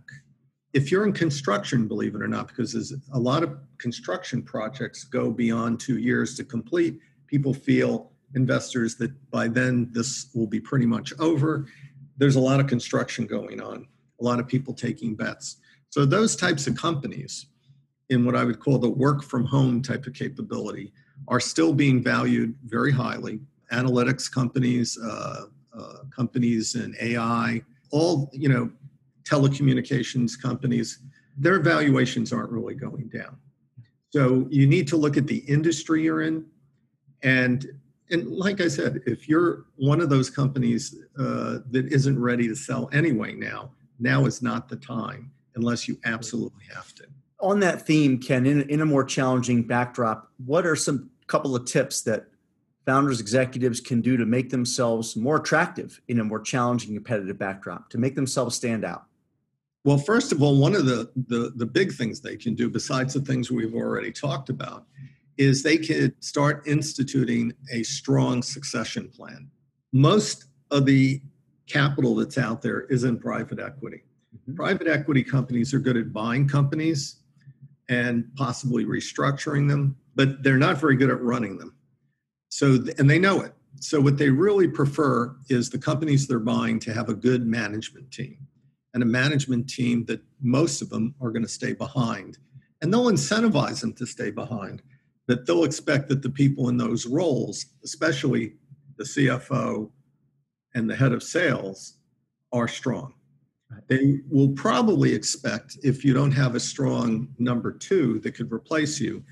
if 0.75 0.91
you're 0.91 1.07
in 1.07 1.13
construction, 1.13 1.87
believe 1.87 2.17
it 2.17 2.23
or 2.23 2.27
not, 2.27 2.49
because 2.49 2.93
a 3.13 3.19
lot 3.19 3.45
of 3.45 3.57
construction 3.79 4.43
projects 4.43 5.05
go 5.05 5.31
beyond 5.31 5.79
two 5.79 5.99
years 5.99 6.35
to 6.37 6.45
complete, 6.45 6.99
people 7.29 7.55
feel 7.55 8.11
investors 8.35 8.97
that 8.97 9.13
by 9.31 9.47
then 9.47 9.89
this 9.93 10.31
will 10.35 10.49
be 10.49 10.61
pretty 10.61 10.85
much 10.85 11.13
over. 11.21 11.67
There's 12.19 12.35
a 12.35 12.41
lot 12.41 12.59
of 12.59 12.67
construction 12.67 13.25
going 13.25 13.61
on, 13.61 13.87
a 14.21 14.25
lot 14.25 14.41
of 14.41 14.49
people 14.49 14.75
taking 14.75 15.15
bets. 15.15 15.59
So 15.91 16.05
those 16.05 16.35
types 16.35 16.67
of 16.67 16.77
companies 16.77 17.47
in 18.11 18.25
what 18.25 18.35
I 18.35 18.43
would 18.43 18.59
call 18.59 18.79
the 18.79 18.91
work 18.91 19.23
from 19.23 19.45
home 19.45 19.81
type 19.81 20.07
of 20.09 20.13
capability 20.13 20.93
are 21.29 21.41
still 21.41 21.73
being 21.73 22.03
valued 22.03 22.57
very 22.65 22.91
highly. 22.91 23.39
Analytics 23.73 24.31
companies, 24.31 24.99
uh, 24.99 25.45
uh, 25.79 25.99
companies 26.15 26.75
in 26.75 26.97
AI, 27.01 27.63
all, 27.93 28.29
you 28.33 28.49
know, 28.49 28.71
telecommunications 29.25 30.41
companies, 30.41 31.01
their 31.37 31.59
valuations 31.61 32.33
aren't 32.33 32.51
really 32.51 32.75
going 32.75 33.09
down. 33.09 33.37
So 34.11 34.47
you 34.51 34.67
need 34.67 34.87
to 34.89 34.97
look 34.97 35.17
at 35.17 35.27
the 35.27 35.39
industry 35.39 36.05
you're 36.05 36.23
in. 36.23 36.45
And, 37.23 37.67
and 38.11 38.29
like 38.29 38.61
I 38.61 38.69
said, 38.69 39.01
if 39.07 39.29
you're 39.29 39.65
one 39.77 40.01
of 40.01 40.09
those 40.09 40.31
companies 40.31 40.97
uh, 41.19 41.59
that 41.71 41.87
isn't 41.91 42.21
ready 42.21 42.47
to 42.47 42.55
sell 42.55 42.89
anyway 42.93 43.35
now, 43.35 43.73
now 43.99 44.27
is 44.27 44.43
not 44.43 44.69
the 44.69 44.77
time 44.77 45.33
unless 45.57 45.89
you 45.89 45.99
absolutely 46.05 46.65
have 46.73 46.95
to. 46.95 47.05
On 47.41 47.61
that 47.61 47.87
theme, 47.87 48.19
Ken, 48.19 48.47
in, 48.47 48.63
in 48.71 48.81
a 48.81 48.87
more 48.87 49.05
challenging 49.05 49.67
backdrop, 49.67 50.31
what 50.45 50.67
are 50.67 50.77
some 50.77 51.11
couple 51.27 51.57
of 51.57 51.65
tips 51.65 52.03
that 52.03 52.27
founders 52.87 53.21
executives 53.21 53.81
can 53.81 54.01
do 54.01 54.17
to 54.17 54.27
make 54.27 54.51
themselves 54.51 55.17
more 55.17 55.37
attractive 55.37 56.01
in 56.09 56.21
a 56.21 56.25
more 56.25 56.41
challenging 56.41 56.95
competitive 56.95 57.39
backdrop 57.39 57.89
to 57.91 57.99
make 57.99 58.15
themselves 58.15 58.55
stand 58.55 58.85
out 58.85 59.07
well 59.85 59.99
first 59.99 60.33
of 60.33 60.43
all 60.43 60.59
one 60.59 60.75
of 60.75 60.87
the, 60.87 61.11
the, 61.29 61.53
the 61.57 61.67
big 61.67 61.93
things 61.93 62.21
they 62.21 62.37
can 62.37 62.55
do 62.55 62.69
besides 62.69 63.15
the 63.15 63.21
things 63.21 63.51
we've 63.51 63.75
already 63.75 64.13
talked 64.13 64.49
about 64.49 64.87
is 65.37 65.63
they 65.63 65.77
could 65.77 66.15
start 66.23 66.67
instituting 66.67 67.53
a 67.73 67.83
strong 67.83 68.43
succession 68.43 69.09
plan 69.09 69.49
most 69.93 70.47
of 70.71 70.87
the 70.87 71.21
capital 71.67 72.15
that's 72.15 72.39
out 72.39 72.61
there 72.61 72.83
is 72.83 73.05
in 73.05 73.19
private 73.19 73.59
equity 73.59 74.03
mm-hmm. 74.37 74.55
private 74.55 74.87
equity 74.87 75.23
companies 75.23 75.73
are 75.73 75.79
good 75.79 75.97
at 75.97 76.13
buying 76.13 76.47
companies 76.47 77.17
and 77.89 78.25
possibly 78.37 78.85
restructuring 78.85 79.69
them 79.69 79.97
but 80.15 80.43
they're 80.43 80.59
not 80.59 80.79
very 80.79 80.97
good 80.97 81.11
at 81.11 81.21
running 81.21 81.59
them 81.59 81.75
so, 82.55 82.79
and 82.99 83.11
they 83.11 83.19
know 83.19 83.41
it. 83.41 83.53
So, 83.81 84.01
what 84.01 84.17
they 84.17 84.31
really 84.31 84.69
prefer 84.69 85.35
is 85.49 85.71
the 85.71 85.79
companies 85.79 86.29
they're 86.29 86.39
buying 86.39 86.79
to 86.81 86.95
have 86.95 87.09
a 87.09 87.15
good 87.15 87.45
management 87.49 88.13
team 88.13 88.39
and 88.95 89.03
a 89.03 89.07
management 89.07 89.69
team 89.69 90.05
that 90.07 90.23
most 90.41 90.81
of 90.81 90.89
them 90.89 91.15
are 91.21 91.31
going 91.31 91.43
to 91.43 91.49
stay 91.49 91.73
behind. 91.73 92.39
And 92.81 92.93
they'll 92.93 93.11
incentivize 93.11 93.81
them 93.81 93.93
to 93.95 94.07
stay 94.07 94.31
behind, 94.31 94.83
but 95.27 95.47
they'll 95.47 95.65
expect 95.65 96.09
that 96.09 96.23
the 96.23 96.31
people 96.31 96.69
in 96.69 96.77
those 96.77 97.07
roles, 97.07 97.67
especially 97.85 98.55
the 98.97 99.05
CFO 99.05 99.91
and 100.75 100.89
the 100.89 100.97
head 100.97 101.13
of 101.13 101.23
sales, 101.23 101.99
are 102.53 102.69
strong. 102.69 103.15
They 103.89 104.21
will 104.31 104.51
probably 104.51 105.13
expect, 105.13 105.79
if 105.83 106.05
you 106.05 106.15
don't 106.15 106.31
have 106.31 106.55
a 106.55 106.61
strong 106.61 107.29
number 107.39 107.73
two 107.73 108.21
that 108.21 108.33
could 108.33 108.53
replace 108.53 109.01
you, 109.01 109.25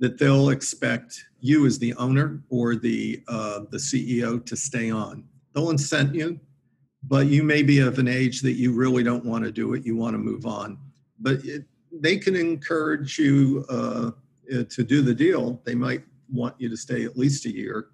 that 0.00 0.18
they'll 0.18 0.50
expect 0.50 1.24
you 1.40 1.66
as 1.66 1.78
the 1.78 1.94
owner 1.94 2.42
or 2.48 2.74
the 2.74 3.22
uh, 3.28 3.60
the 3.70 3.78
CEO 3.78 4.44
to 4.44 4.56
stay 4.56 4.90
on. 4.90 5.24
They'll 5.54 5.70
incent 5.70 6.14
you, 6.14 6.40
but 7.08 7.26
you 7.26 7.42
may 7.42 7.62
be 7.62 7.80
of 7.80 7.98
an 7.98 8.08
age 8.08 8.40
that 8.42 8.52
you 8.52 8.72
really 8.72 9.02
don't 9.02 9.24
want 9.24 9.44
to 9.44 9.52
do 9.52 9.74
it. 9.74 9.84
You 9.84 9.96
want 9.96 10.14
to 10.14 10.18
move 10.18 10.46
on, 10.46 10.78
but 11.20 11.44
it, 11.44 11.64
they 11.92 12.16
can 12.16 12.34
encourage 12.34 13.18
you 13.18 13.64
uh, 13.68 14.10
to 14.68 14.84
do 14.84 15.02
the 15.02 15.14
deal. 15.14 15.60
They 15.64 15.74
might 15.74 16.02
want 16.32 16.54
you 16.58 16.68
to 16.68 16.76
stay 16.76 17.04
at 17.04 17.16
least 17.16 17.46
a 17.46 17.54
year. 17.54 17.88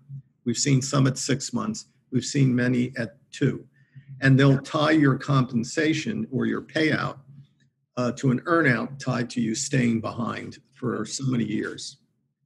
We've 0.45 0.57
seen 0.57 0.81
some 0.81 1.07
at 1.07 1.19
six 1.19 1.53
months. 1.53 1.87
We've 2.11 2.25
seen 2.25 2.55
many 2.55 2.93
at 2.97 3.17
two, 3.31 3.65
and 4.21 4.39
they'll 4.39 4.59
tie 4.59 4.93
your 4.93 5.17
compensation 5.17 6.27
or 6.33 6.47
your 6.47 6.63
payout 6.63 7.19
uh, 7.97 8.13
to 8.13 8.31
an 8.31 8.41
earnout 8.41 8.99
tied 8.99 9.29
to 9.31 9.41
you 9.41 9.55
staying 9.55 10.01
behind 10.01 10.59
for 10.73 11.05
so 11.05 11.25
many 11.27 11.45
years. 11.45 11.99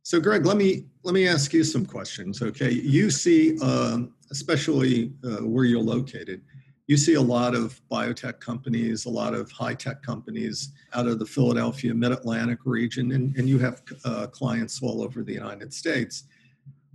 So, 0.03 0.21
Greg, 0.21 0.45
let 0.45 0.57
me 0.57 0.85
let 1.03 1.15
me 1.15 1.27
ask 1.27 1.53
you 1.53 1.65
some 1.65 1.87
questions. 1.87 2.43
Okay, 2.43 2.71
you 2.73 3.11
see, 3.11 3.59
um, 3.61 4.13
especially 4.35 5.13
uh, 5.25 5.47
where 5.47 5.65
you're 5.65 5.81
located, 5.81 6.43
you 6.89 6.97
see 6.97 7.15
a 7.15 7.21
lot 7.21 7.55
of 7.55 7.81
biotech 7.89 8.41
companies, 8.41 9.07
a 9.07 9.09
lot 9.09 9.33
of 9.33 9.51
high 9.53 9.75
tech 9.75 10.03
companies 10.03 10.73
out 10.93 11.07
of 11.07 11.21
the 11.21 11.25
Philadelphia 11.25 11.95
Mid 11.95 12.11
Atlantic 12.11 12.59
region, 12.65 13.13
and, 13.13 13.35
and 13.37 13.49
you 13.49 13.61
have 13.61 13.83
uh, 14.05 14.27
clients 14.27 14.83
all 14.83 15.03
over 15.03 15.23
the 15.23 15.33
United 15.33 15.73
States. 15.73 16.25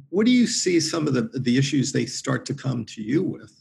What 0.10 0.26
do 0.26 0.32
you 0.32 0.48
see 0.48 0.82
some 0.82 1.08
of 1.08 1.14
the, 1.14 1.30
the 1.40 1.58
issues 1.58 1.94
they 1.94 2.06
start 2.06 2.46
to 2.48 2.54
come 2.54 2.84
to 2.86 3.02
you 3.02 3.24
with 3.24 3.54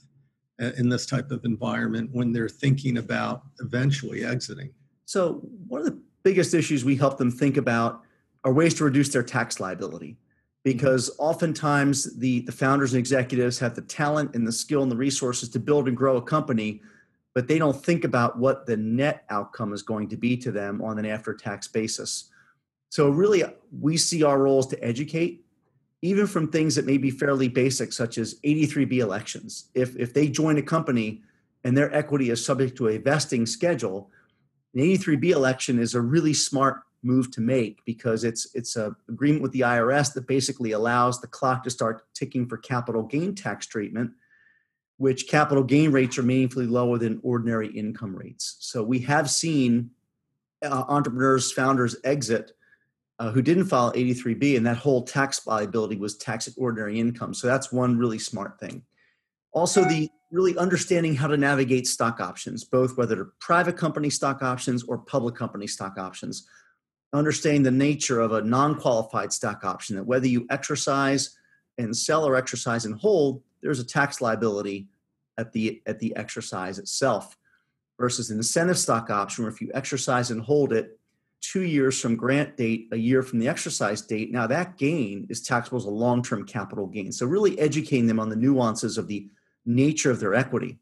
uh, 0.61 0.73
in 0.77 0.89
this 0.89 1.07
type 1.07 1.31
of 1.31 1.45
environment 1.45 2.11
when 2.13 2.33
they're 2.33 2.49
thinking 2.49 2.99
about 2.99 3.43
eventually 3.61 4.25
exiting? 4.25 4.73
So, 5.05 5.41
one 5.69 5.83
of 5.83 5.87
the 5.87 6.01
biggest 6.25 6.53
issues 6.53 6.85
we 6.85 6.97
help 6.97 7.17
them 7.17 7.31
think 7.31 7.57
about 7.57 8.03
are 8.43 8.53
ways 8.53 8.75
to 8.75 8.85
reduce 8.85 9.11
their 9.11 9.23
tax 9.23 9.61
liability 9.61 10.19
because 10.73 11.11
oftentimes 11.17 12.15
the, 12.19 12.41
the 12.41 12.53
founders 12.53 12.93
and 12.93 12.99
executives 12.99 13.59
have 13.59 13.75
the 13.75 13.81
talent 13.81 14.35
and 14.35 14.47
the 14.47 14.53
skill 14.53 14.83
and 14.83 14.93
the 14.93 14.97
resources 14.97 15.49
to 15.49 15.59
build 15.59 15.89
and 15.89 15.97
grow 15.97 16.19
a 16.19 16.23
company 16.23 16.83
but 17.35 17.49
they 17.49 17.59
don't 17.59 17.85
think 17.85 18.05
about 18.05 18.37
what 18.37 18.67
the 18.67 18.77
net 18.77 19.25
outcome 19.31 19.73
is 19.73 19.83
going 19.83 20.09
to 20.09 20.17
be 20.17 20.37
to 20.37 20.51
them 20.51 20.83
on 20.83 20.99
an 20.99 21.07
after 21.07 21.33
tax 21.33 21.69
basis. 21.69 22.31
So 22.91 23.09
really 23.11 23.45
we 23.81 23.97
see 23.97 24.25
our 24.25 24.39
roles 24.39 24.67
to 24.69 24.85
educate 24.85 25.45
even 26.03 26.27
from 26.27 26.51
things 26.51 26.75
that 26.75 26.85
may 26.85 26.99
be 26.99 27.11
fairly 27.11 27.49
basic 27.49 27.93
such 27.93 28.19
as 28.19 28.41
83b 28.45 28.99
elections. 28.99 29.71
If 29.75 29.97
if 29.97 30.13
they 30.13 30.29
join 30.29 30.59
a 30.59 30.63
company 30.63 31.23
and 31.65 31.77
their 31.77 31.95
equity 31.95 32.29
is 32.29 32.45
subject 32.45 32.77
to 32.79 32.89
a 32.89 32.99
vesting 32.99 33.47
schedule 33.47 34.11
an 34.75 34.81
83b 34.81 35.31
election 35.31 35.79
is 35.79 35.95
a 35.95 36.01
really 36.01 36.35
smart 36.35 36.83
move 37.03 37.31
to 37.31 37.41
make 37.41 37.85
because 37.85 38.25
it's 38.25 38.49
it's 38.55 38.77
a 38.77 38.95
agreement 39.09 39.43
with 39.43 39.53
the 39.53 39.61
IRS 39.61 40.13
that 40.15 40.27
basically 40.27 40.73
allows 40.73 41.21
the 41.21 41.27
clock 41.27 41.63
to 41.63 41.71
start 41.71 42.03
ticking 42.15 42.49
for 42.49 42.57
capital 42.59 43.03
gain 43.03 43.35
tax 43.35 43.67
treatment 43.67 44.11
which 44.99 45.29
capital 45.29 45.63
gain 45.63 45.91
rates 45.93 46.19
are 46.19 46.25
meaningfully 46.25 46.67
lower 46.67 46.99
than 46.99 47.21
ordinary 47.23 47.69
income 47.69 48.15
rates. 48.15 48.57
So 48.59 48.83
we 48.83 48.99
have 49.01 49.31
seen 49.31 49.91
uh, 50.63 50.85
entrepreneurs 50.89 51.53
founders 51.53 51.97
exit 52.05 52.53
uh, 53.21 53.31
who 53.31 53.41
didn't 53.41 53.67
file 53.67 53.93
83B 53.93 54.57
and 54.57 54.67
that 54.67 54.77
whole 54.77 55.03
tax 55.03 55.47
liability 55.47 55.97
was 55.97 56.17
tax 56.17 56.49
at 56.49 56.55
ordinary 56.57 56.99
income. 56.99 57.33
So 57.33 57.47
that's 57.47 57.73
one 57.73 57.97
really 57.97 58.19
smart 58.19 58.59
thing. 58.61 58.83
Also 59.53 59.85
the 59.85 60.09
really 60.31 60.57
understanding 60.59 61.15
how 61.15 61.29
to 61.29 61.37
navigate 61.37 61.87
stock 61.87 62.21
options, 62.21 62.65
both 62.65 62.97
whether 62.97 63.33
private 63.41 63.77
company 63.77 64.11
stock 64.11 64.43
options 64.43 64.83
or 64.83 64.99
public 64.99 65.35
company 65.35 65.67
stock 65.67 65.97
options 65.97 66.47
understanding 67.13 67.63
the 67.63 67.71
nature 67.71 68.21
of 68.21 68.33
a 68.33 68.43
non-qualified 68.43 69.33
stock 69.33 69.65
option 69.65 69.97
that 69.97 70.05
whether 70.05 70.27
you 70.27 70.47
exercise 70.51 71.37
and 71.79 71.97
sell 71.97 72.25
or 72.25 72.37
exercise 72.37 72.85
and 72.85 72.99
hold 73.01 73.43
there's 73.63 73.81
a 73.81 73.85
tax 73.85 74.21
liability 74.21 74.87
at 75.39 75.53
the 75.53 75.81
at 75.87 75.99
the 76.01 76.15
exercise 76.17 76.79
itself 76.79 77.37
versus 77.99 78.31
an 78.31 78.39
incentive 78.39 78.79
stock 78.79 79.11
option 79.11 79.45
where 79.45 79.53
if 79.53 79.61
you 79.61 79.71
exercise 79.75 80.31
and 80.31 80.43
hold 80.43 80.73
it 80.73 80.99
two 81.41 81.63
years 81.63 82.01
from 82.01 82.17
grant 82.17 82.57
date 82.57 82.89
a 82.93 82.97
year 82.97 83.23
from 83.23 83.39
the 83.39 83.49
exercise 83.49 84.03
date 84.03 84.31
now 84.33 84.47
that 84.47 84.77
gain 84.77 85.27
is 85.31 85.41
taxable 85.41 85.79
as 85.79 85.85
a 85.85 85.91
long-term 85.91 86.45
capital 86.45 86.87
gain. 86.87 87.13
So 87.13 87.27
really 87.27 87.59
educating 87.59 88.07
them 88.07 88.21
on 88.21 88.29
the 88.29 88.37
nuances 88.37 88.99
of 88.99 89.07
the 89.07 89.29
nature 89.65 90.11
of 90.11 90.21
their 90.21 90.35
equity. 90.35 90.79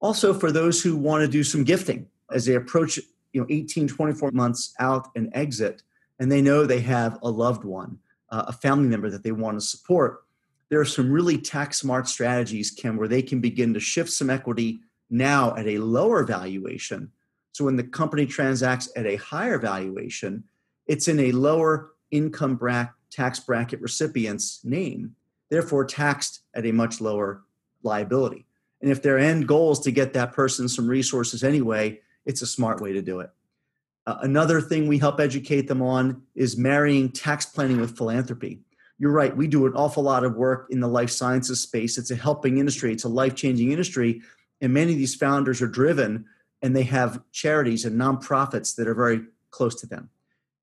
Also 0.00 0.32
for 0.32 0.50
those 0.50 0.82
who 0.82 0.96
want 0.96 1.22
to 1.22 1.28
do 1.28 1.44
some 1.44 1.64
gifting 1.64 2.08
as 2.32 2.44
they 2.46 2.54
approach 2.54 2.98
you 3.32 3.40
know 3.40 3.46
18 3.50 3.88
24 3.88 4.30
months 4.32 4.74
out 4.78 5.08
and 5.16 5.30
exit 5.34 5.82
and 6.18 6.30
they 6.30 6.42
know 6.42 6.64
they 6.64 6.80
have 6.80 7.18
a 7.22 7.30
loved 7.30 7.64
one 7.64 7.98
uh, 8.30 8.44
a 8.48 8.52
family 8.52 8.88
member 8.88 9.10
that 9.10 9.22
they 9.22 9.32
want 9.32 9.58
to 9.58 9.64
support 9.64 10.24
there 10.68 10.80
are 10.80 10.84
some 10.84 11.10
really 11.10 11.38
tax 11.38 11.78
smart 11.78 12.08
strategies 12.08 12.70
ken 12.70 12.96
where 12.96 13.08
they 13.08 13.22
can 13.22 13.40
begin 13.40 13.74
to 13.74 13.80
shift 13.80 14.10
some 14.10 14.30
equity 14.30 14.80
now 15.10 15.56
at 15.56 15.66
a 15.66 15.78
lower 15.78 16.24
valuation. 16.24 17.10
So 17.52 17.64
when 17.64 17.76
the 17.76 17.84
company 17.84 18.26
transacts 18.26 18.90
at 18.94 19.06
a 19.06 19.16
higher 19.16 19.58
valuation 19.58 20.44
it's 20.86 21.08
in 21.08 21.20
a 21.20 21.32
lower 21.32 21.92
income 22.10 22.56
bracket 22.56 22.94
tax 23.10 23.40
bracket 23.40 23.80
recipient's 23.80 24.60
name 24.64 25.14
therefore 25.50 25.84
taxed 25.84 26.42
at 26.54 26.66
a 26.66 26.72
much 26.72 27.00
lower 27.00 27.42
liability. 27.82 28.44
And 28.82 28.90
if 28.90 29.02
their 29.02 29.18
end 29.18 29.48
goal 29.48 29.72
is 29.72 29.80
to 29.80 29.90
get 29.90 30.12
that 30.12 30.34
person 30.34 30.68
some 30.68 30.86
resources 30.86 31.42
anyway 31.42 32.00
it's 32.28 32.42
a 32.42 32.46
smart 32.46 32.80
way 32.80 32.92
to 32.92 33.02
do 33.02 33.20
it. 33.20 33.30
Uh, 34.06 34.18
another 34.20 34.60
thing 34.60 34.86
we 34.86 34.98
help 34.98 35.18
educate 35.18 35.66
them 35.66 35.82
on 35.82 36.22
is 36.34 36.56
marrying 36.56 37.10
tax 37.10 37.46
planning 37.46 37.80
with 37.80 37.96
philanthropy. 37.96 38.60
You're 38.98 39.12
right, 39.12 39.36
we 39.36 39.48
do 39.48 39.66
an 39.66 39.72
awful 39.74 40.02
lot 40.02 40.24
of 40.24 40.36
work 40.36 40.68
in 40.70 40.80
the 40.80 40.88
life 40.88 41.10
sciences 41.10 41.62
space. 41.62 41.98
It's 41.98 42.10
a 42.10 42.16
helping 42.16 42.58
industry, 42.58 42.92
it's 42.92 43.04
a 43.04 43.08
life 43.08 43.34
changing 43.34 43.72
industry. 43.72 44.20
And 44.60 44.72
many 44.72 44.92
of 44.92 44.98
these 44.98 45.14
founders 45.14 45.62
are 45.62 45.68
driven 45.68 46.26
and 46.62 46.76
they 46.76 46.82
have 46.84 47.22
charities 47.32 47.84
and 47.84 47.98
nonprofits 47.98 48.76
that 48.76 48.88
are 48.88 48.94
very 48.94 49.22
close 49.50 49.80
to 49.80 49.86
them. 49.86 50.10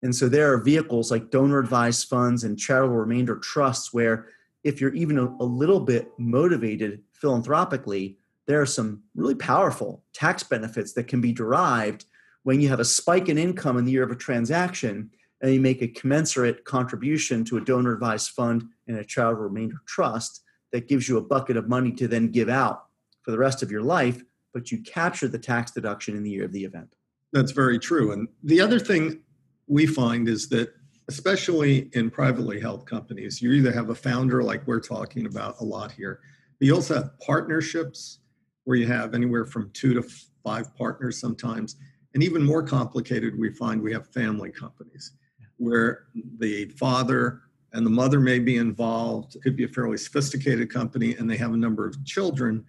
And 0.03 0.15
so 0.15 0.29
there 0.29 0.53
are 0.53 0.57
vehicles 0.57 1.09
like 1.09 1.31
donor 1.31 1.57
advised 1.57 2.07
funds 2.07 2.43
and 2.43 2.59
charitable 2.59 2.97
remainder 2.97 3.37
trusts 3.37 3.91
where 3.93 4.27
if 4.63 4.79
you're 4.79 4.93
even 4.93 5.17
a, 5.17 5.25
a 5.39 5.45
little 5.45 5.79
bit 5.79 6.11
motivated 6.19 7.01
philanthropically, 7.13 8.17
there 8.47 8.61
are 8.61 8.65
some 8.65 9.03
really 9.15 9.35
powerful 9.35 10.03
tax 10.13 10.43
benefits 10.43 10.93
that 10.93 11.07
can 11.07 11.21
be 11.21 11.31
derived 11.31 12.05
when 12.43 12.61
you 12.61 12.69
have 12.69 12.79
a 12.79 12.85
spike 12.85 13.27
in 13.27 13.37
income 13.37 13.77
in 13.77 13.85
the 13.85 13.91
year 13.91 14.03
of 14.03 14.11
a 14.11 14.15
transaction 14.15 15.09
and 15.41 15.53
you 15.53 15.59
make 15.59 15.81
a 15.81 15.87
commensurate 15.87 16.63
contribution 16.63 17.43
to 17.45 17.57
a 17.57 17.61
donor 17.61 17.93
advised 17.93 18.29
fund 18.29 18.63
and 18.87 18.97
a 18.97 19.03
child 19.03 19.37
remainder 19.37 19.77
trust 19.87 20.43
that 20.71 20.87
gives 20.87 21.09
you 21.09 21.17
a 21.17 21.23
bucket 21.23 21.57
of 21.57 21.67
money 21.67 21.91
to 21.91 22.07
then 22.07 22.31
give 22.31 22.49
out 22.49 22.85
for 23.23 23.31
the 23.31 23.37
rest 23.37 23.63
of 23.63 23.71
your 23.71 23.81
life 23.81 24.21
but 24.55 24.71
you 24.71 24.81
capture 24.81 25.27
the 25.27 25.37
tax 25.37 25.71
deduction 25.71 26.15
in 26.15 26.23
the 26.23 26.29
year 26.31 26.45
of 26.45 26.53
the 26.53 26.63
event. 26.63 26.95
That's 27.33 27.51
very 27.51 27.77
true. 27.77 28.13
And 28.13 28.29
the 28.41 28.61
other 28.61 28.79
thing 28.79 29.19
we 29.67 29.85
find 29.85 30.29
is 30.29 30.47
that, 30.49 30.73
especially 31.09 31.89
in 31.91 32.09
privately 32.09 32.61
held 32.61 32.87
companies, 32.87 33.41
you 33.41 33.51
either 33.51 33.73
have 33.73 33.89
a 33.89 33.95
founder, 33.95 34.41
like 34.41 34.65
we're 34.65 34.79
talking 34.79 35.25
about 35.25 35.59
a 35.59 35.63
lot 35.65 35.91
here, 35.91 36.21
but 36.57 36.65
you 36.65 36.73
also 36.73 36.95
have 36.95 37.19
partnerships 37.19 38.19
where 38.65 38.77
you 38.77 38.87
have 38.87 39.13
anywhere 39.13 39.45
from 39.45 39.71
two 39.71 39.93
to 39.93 40.03
five 40.43 40.75
partners 40.75 41.19
sometimes. 41.19 41.77
And 42.13 42.23
even 42.23 42.43
more 42.43 42.63
complicated, 42.63 43.37
we 43.37 43.51
find 43.51 43.81
we 43.81 43.93
have 43.93 44.07
family 44.07 44.51
companies 44.51 45.13
where 45.57 46.05
the 46.39 46.65
father 46.77 47.41
and 47.73 47.85
the 47.85 47.89
mother 47.89 48.19
may 48.19 48.39
be 48.39 48.57
involved. 48.57 49.35
It 49.35 49.41
could 49.41 49.55
be 49.55 49.65
a 49.65 49.69
fairly 49.69 49.97
sophisticated 49.97 50.71
company 50.71 51.15
and 51.15 51.29
they 51.29 51.37
have 51.37 51.53
a 51.53 51.57
number 51.57 51.85
of 51.85 52.03
children, 52.05 52.65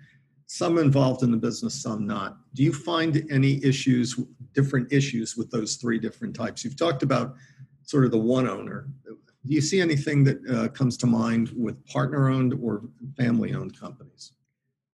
some 0.46 0.78
involved 0.78 1.22
in 1.22 1.30
the 1.30 1.36
business, 1.36 1.80
some 1.80 2.06
not. 2.06 2.38
Do 2.54 2.62
you 2.62 2.72
find 2.72 3.24
any 3.30 3.64
issues, 3.64 4.18
different 4.52 4.92
issues 4.92 5.36
with 5.36 5.50
those 5.50 5.76
three 5.76 5.98
different 5.98 6.34
types? 6.34 6.64
You've 6.64 6.76
talked 6.76 7.02
about 7.02 7.34
sort 7.82 8.04
of 8.04 8.10
the 8.10 8.18
one 8.18 8.48
owner. 8.48 8.88
Do 9.04 9.54
you 9.54 9.60
see 9.60 9.80
anything 9.80 10.24
that 10.24 10.38
uh, 10.50 10.68
comes 10.68 10.96
to 10.98 11.06
mind 11.06 11.52
with 11.56 11.84
partner 11.86 12.28
owned 12.28 12.54
or 12.60 12.82
family 13.16 13.54
owned 13.54 13.78
companies? 13.78 14.32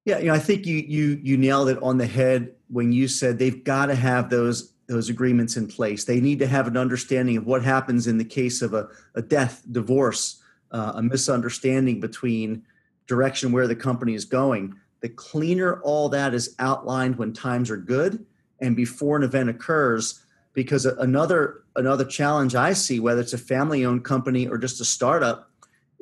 Yeah, 0.05 0.19
you 0.19 0.27
know, 0.27 0.35
I 0.35 0.39
think 0.41 0.67
you 0.67 0.79
you 0.79 1.21
you 1.23 1.37
nailed 1.37 1.69
it 1.69 1.81
on 1.83 1.99
the 1.99 2.07
head 2.07 2.53
when 2.69 2.93
you 2.93 3.07
said 3.07 3.39
they've 3.39 3.63
got 3.63 3.87
to 3.87 3.95
have 3.95 4.31
those 4.31 4.73
those 4.89 5.09
agreements 5.09 5.57
in 5.57 5.69
place. 5.69 6.05
They 6.05 6.21
need 6.21 6.41
to 6.41 6.47
have 6.47 6.67
an 6.67 6.77
understanding 6.77 7.37
of 7.37 7.47
what 7.47 7.63
happens 7.63 8.07
in 8.07 8.19
the 8.19 8.25
case 8.25 8.63
of 8.63 8.75
a, 8.75 8.89
a 9.15 9.23
death, 9.23 9.63
divorce, 9.71 10.43
uh, 10.73 10.93
a 10.97 11.03
misunderstanding 11.03 12.01
between 12.01 12.65
direction 13.07 13.53
where 13.53 13.69
the 13.69 13.77
company 13.77 14.15
is 14.15 14.25
going. 14.25 14.75
The 15.01 15.09
cleaner 15.09 15.81
all 15.83 16.09
that 16.11 16.35
is 16.35 16.55
outlined 16.59 17.17
when 17.17 17.33
times 17.33 17.71
are 17.71 17.77
good 17.77 18.27
and 18.61 18.77
before 18.77 19.17
an 19.17 19.23
event 19.23 19.49
occurs, 19.51 20.21
because 20.53 20.85
another 20.85 21.63
another 21.77 22.05
challenge 22.05 22.57
I 22.57 22.73
see, 22.73 22.99
whether 22.99 23.21
it's 23.21 23.33
a 23.33 23.39
family-owned 23.39 24.05
company 24.05 24.49
or 24.49 24.59
just 24.59 24.81
a 24.81 24.85
startup, 24.85 25.49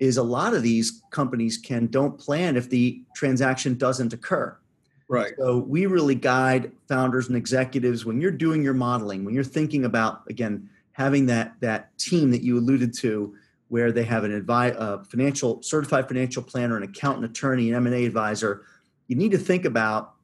is 0.00 0.16
a 0.16 0.22
lot 0.22 0.54
of 0.54 0.62
these 0.62 1.02
companies 1.10 1.58
can 1.58 1.86
don't 1.86 2.18
plan 2.18 2.56
if 2.56 2.68
the 2.68 3.02
transaction 3.14 3.76
doesn't 3.76 4.12
occur. 4.12 4.56
Right. 5.08 5.34
So 5.38 5.58
we 5.58 5.86
really 5.86 6.14
guide 6.14 6.72
founders 6.88 7.28
and 7.28 7.36
executives 7.36 8.04
when 8.04 8.20
you're 8.20 8.30
doing 8.30 8.62
your 8.62 8.74
modeling, 8.74 9.24
when 9.24 9.34
you're 9.34 9.44
thinking 9.44 9.84
about 9.84 10.22
again 10.28 10.68
having 10.92 11.26
that 11.26 11.54
that 11.60 11.96
team 11.98 12.30
that 12.30 12.42
you 12.42 12.58
alluded 12.58 12.94
to, 12.94 13.34
where 13.68 13.92
they 13.92 14.04
have 14.04 14.24
an 14.24 14.40
advi- 14.42 14.74
uh, 14.80 15.04
financial 15.04 15.62
certified 15.62 16.08
financial 16.08 16.42
planner, 16.42 16.76
an 16.76 16.82
accountant, 16.82 17.24
attorney, 17.24 17.68
an 17.68 17.76
M 17.76 17.86
and 17.86 17.94
A 17.94 18.04
advisor. 18.06 18.64
You 19.08 19.16
need 19.16 19.32
to 19.32 19.38
think 19.38 19.64
about 19.64 20.14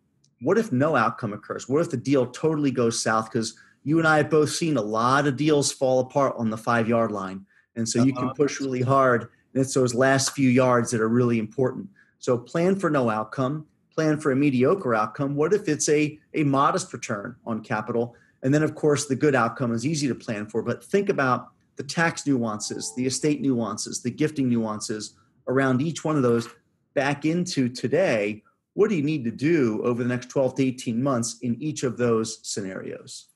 what 0.40 0.56
if 0.56 0.72
no 0.72 0.96
outcome 0.96 1.32
occurs? 1.32 1.68
What 1.68 1.80
if 1.80 1.90
the 1.90 1.96
deal 1.96 2.26
totally 2.26 2.70
goes 2.70 3.02
south? 3.02 3.30
Because 3.30 3.58
you 3.84 3.98
and 3.98 4.06
I 4.06 4.18
have 4.18 4.30
both 4.30 4.50
seen 4.50 4.76
a 4.76 4.82
lot 4.82 5.26
of 5.26 5.36
deals 5.36 5.72
fall 5.72 6.00
apart 6.00 6.34
on 6.38 6.48
the 6.48 6.56
five 6.56 6.88
yard 6.88 7.12
line, 7.12 7.44
and 7.74 7.86
so 7.86 8.02
you 8.02 8.14
can 8.14 8.24
uh-huh. 8.24 8.34
push 8.34 8.60
really 8.60 8.82
hard. 8.82 9.28
And 9.56 9.64
it's 9.64 9.72
those 9.72 9.94
last 9.94 10.34
few 10.34 10.50
yards 10.50 10.90
that 10.90 11.00
are 11.00 11.08
really 11.08 11.38
important. 11.38 11.88
So 12.18 12.36
plan 12.36 12.76
for 12.76 12.90
no 12.90 13.08
outcome 13.08 13.66
plan 13.96 14.20
for 14.20 14.30
a 14.30 14.36
mediocre 14.36 14.94
outcome? 14.94 15.34
What 15.34 15.52
if 15.52 15.68
it's 15.68 15.88
a, 15.88 16.18
a 16.34 16.44
modest 16.44 16.92
return 16.92 17.34
on 17.46 17.62
capital? 17.62 18.14
And 18.42 18.52
then, 18.52 18.62
of 18.62 18.74
course, 18.74 19.06
the 19.06 19.16
good 19.16 19.34
outcome 19.34 19.72
is 19.72 19.86
easy 19.86 20.06
to 20.06 20.14
plan 20.14 20.46
for. 20.46 20.62
But 20.62 20.84
think 20.84 21.08
about 21.08 21.48
the 21.76 21.82
tax 21.82 22.26
nuances, 22.26 22.94
the 22.94 23.06
estate 23.06 23.40
nuances, 23.40 24.02
the 24.02 24.10
gifting 24.10 24.48
nuances 24.48 25.14
around 25.48 25.80
each 25.80 26.04
one 26.04 26.16
of 26.16 26.22
those 26.22 26.48
back 26.94 27.24
into 27.24 27.68
today. 27.68 28.42
What 28.74 28.90
do 28.90 28.96
you 28.96 29.02
need 29.02 29.24
to 29.24 29.30
do 29.30 29.82
over 29.82 30.02
the 30.02 30.08
next 30.08 30.28
12 30.28 30.56
to 30.56 30.64
18 30.64 31.02
months 31.02 31.38
in 31.40 31.60
each 31.60 31.82
of 31.82 31.96
those 31.96 32.40
scenarios? 32.42 33.28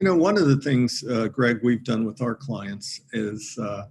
You 0.00 0.08
know, 0.08 0.16
one 0.16 0.38
of 0.38 0.46
the 0.46 0.56
things, 0.58 1.02
uh, 1.10 1.28
Greg, 1.28 1.60
we've 1.62 1.82
done 1.82 2.04
with 2.04 2.22
our 2.22 2.34
clients 2.34 3.00
is 3.12 3.58
uh, 3.60 3.86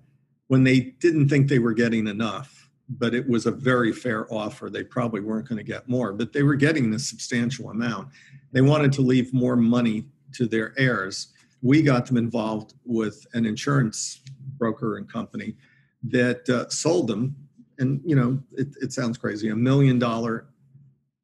when 0.48 0.64
they 0.64 0.80
didn't 1.00 1.30
think 1.30 1.48
they 1.48 1.60
were 1.60 1.74
getting 1.74 2.08
enough, 2.08 2.70
but 2.90 3.14
it 3.14 3.28
was 3.28 3.46
a 3.46 3.52
very 3.52 3.92
fair 3.92 4.32
offer. 4.34 4.70
They 4.70 4.84
probably 4.84 5.22
weren't 5.22 5.48
going 5.48 5.58
to 5.58 5.64
get 5.64 5.88
more, 5.88 6.14
but 6.14 6.34
they 6.34 6.44
were 6.44 6.56
getting 6.56 6.94
a 6.94 7.00
substantial 7.00 7.70
amount. 7.70 8.10
They 8.52 8.62
wanted 8.62 8.92
to 8.94 9.02
leave 9.02 9.34
more 9.34 9.56
money 9.56 10.06
to 10.34 10.48
their 10.48 10.74
heirs. 10.78 11.30
We 11.62 11.82
got 11.82 12.06
them 12.06 12.18
involved 12.18 12.74
with 12.86 13.26
an 13.34 13.46
insurance 13.46 14.22
broker 14.58 14.98
and 14.98 15.12
company 15.12 15.56
that 16.04 16.48
uh, 16.50 16.70
sold 16.70 17.08
them, 17.08 17.36
and 17.80 18.02
you 18.06 18.16
know, 18.16 18.40
it, 18.52 18.68
it 18.82 18.94
sounds 18.94 19.18
crazy, 19.18 19.50
a 19.50 19.56
million 19.56 19.98
dollar, 19.98 20.48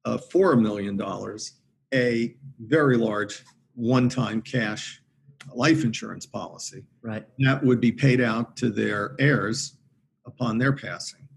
uh, 0.05 0.17
for 0.17 0.53
a 0.53 0.57
million 0.57 0.95
dollars, 0.95 1.53
a 1.93 2.35
very 2.59 2.95
large 2.95 3.43
one-time 3.75 4.41
cash 4.41 5.01
life 5.53 5.83
insurance 5.83 6.25
policy. 6.25 6.83
Right. 7.01 7.25
That 7.39 7.63
would 7.63 7.79
be 7.79 7.91
paid 7.91 8.21
out 8.21 8.55
to 8.57 8.69
their 8.69 9.15
heirs 9.19 9.77
upon 10.25 10.57
their 10.57 10.73
passing 10.73 11.29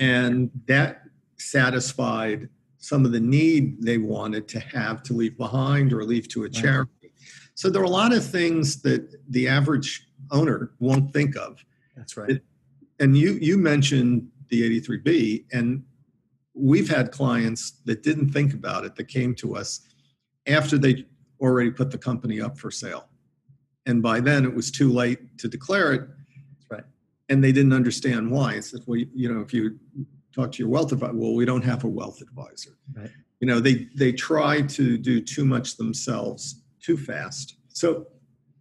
and 0.00 0.50
that 0.66 1.02
satisfied 1.38 2.48
some 2.78 3.04
of 3.04 3.12
the 3.12 3.20
need 3.20 3.80
they 3.82 3.98
wanted 3.98 4.48
to 4.48 4.58
have 4.58 5.02
to 5.04 5.12
leave 5.12 5.36
behind 5.36 5.92
or 5.92 6.02
leave 6.02 6.26
to 6.28 6.44
a 6.44 6.48
charity. 6.48 6.90
Right. 7.02 7.12
So 7.54 7.68
there 7.68 7.82
are 7.82 7.84
a 7.84 7.90
lot 7.90 8.12
of 8.12 8.24
things 8.24 8.80
that 8.82 9.14
the 9.28 9.46
average 9.46 10.08
owner 10.30 10.72
won't 10.80 11.12
think 11.12 11.36
of. 11.36 11.62
That's 11.94 12.16
right. 12.16 12.30
It, 12.30 12.44
and 12.98 13.16
you 13.16 13.38
you 13.40 13.58
mentioned 13.58 14.28
the 14.48 14.80
83B, 14.80 15.44
and 15.52 15.84
we've 16.54 16.88
had 16.88 17.12
clients 17.12 17.82
that 17.84 18.02
didn't 18.02 18.30
think 18.30 18.54
about 18.54 18.84
it 18.84 18.96
that 18.96 19.04
came 19.04 19.34
to 19.36 19.56
us 19.56 19.82
after 20.46 20.78
they 20.78 21.04
already 21.40 21.70
put 21.70 21.90
the 21.90 21.98
company 21.98 22.40
up 22.40 22.58
for 22.58 22.70
sale. 22.70 23.09
And 23.90 24.00
by 24.02 24.20
then 24.20 24.44
it 24.44 24.54
was 24.54 24.70
too 24.70 24.90
late 24.92 25.36
to 25.38 25.48
declare 25.48 25.92
it 25.92 26.02
Right. 26.70 26.84
and 27.28 27.42
they 27.42 27.50
didn't 27.52 27.72
understand 27.72 28.30
why. 28.30 28.54
I 28.54 28.60
said, 28.60 28.80
well, 28.86 29.00
you 29.14 29.32
know, 29.32 29.40
if 29.40 29.52
you 29.52 29.78
talk 30.32 30.52
to 30.52 30.58
your 30.58 30.68
wealth 30.68 30.92
advisor, 30.92 31.14
well, 31.14 31.34
we 31.34 31.44
don't 31.44 31.64
have 31.64 31.82
a 31.82 31.88
wealth 31.88 32.20
advisor. 32.22 32.70
Right. 32.94 33.10
You 33.40 33.48
know, 33.48 33.58
they 33.58 33.88
they 33.96 34.12
try 34.12 34.62
to 34.62 34.96
do 34.96 35.20
too 35.20 35.44
much 35.44 35.76
themselves 35.76 36.62
too 36.80 36.96
fast. 36.96 37.56
So 37.68 38.06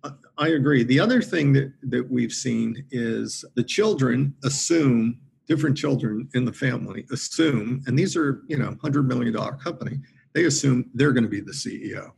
uh, 0.03 0.11
I 0.37 0.47
agree. 0.49 0.83
The 0.83 0.99
other 0.99 1.21
thing 1.21 1.53
that, 1.53 1.71
that 1.83 2.09
we've 2.09 2.33
seen 2.33 2.85
is 2.91 3.45
the 3.55 3.63
children 3.63 4.33
assume 4.43 5.19
different 5.47 5.77
children 5.77 6.29
in 6.33 6.45
the 6.45 6.53
family 6.53 7.05
assume, 7.11 7.81
and 7.85 7.97
these 7.99 8.15
are 8.15 8.41
you 8.47 8.57
know 8.57 8.75
hundred 8.81 9.07
million 9.07 9.33
dollar 9.33 9.53
company, 9.57 9.99
they 10.33 10.45
assume 10.45 10.89
they're 10.95 11.13
going 11.13 11.23
to 11.23 11.29
be 11.29 11.41
the 11.41 11.51
CEO. 11.51 12.11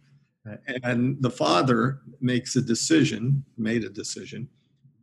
And 0.84 1.22
the 1.22 1.30
father 1.30 2.02
makes 2.20 2.56
a 2.56 2.62
decision, 2.62 3.44
made 3.58 3.84
a 3.84 3.90
decision 3.90 4.50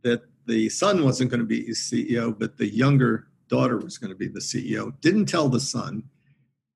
that 0.03 0.23
the 0.45 0.69
son 0.69 1.03
wasn't 1.03 1.29
going 1.29 1.39
to 1.39 1.45
be 1.45 1.69
CEO, 1.69 2.37
but 2.37 2.57
the 2.57 2.73
younger 2.73 3.27
daughter 3.47 3.77
was 3.77 3.97
going 3.97 4.09
to 4.09 4.15
be 4.15 4.27
the 4.27 4.39
CEO. 4.39 4.99
Didn't 5.01 5.25
tell 5.25 5.49
the 5.49 5.59
son, 5.59 6.03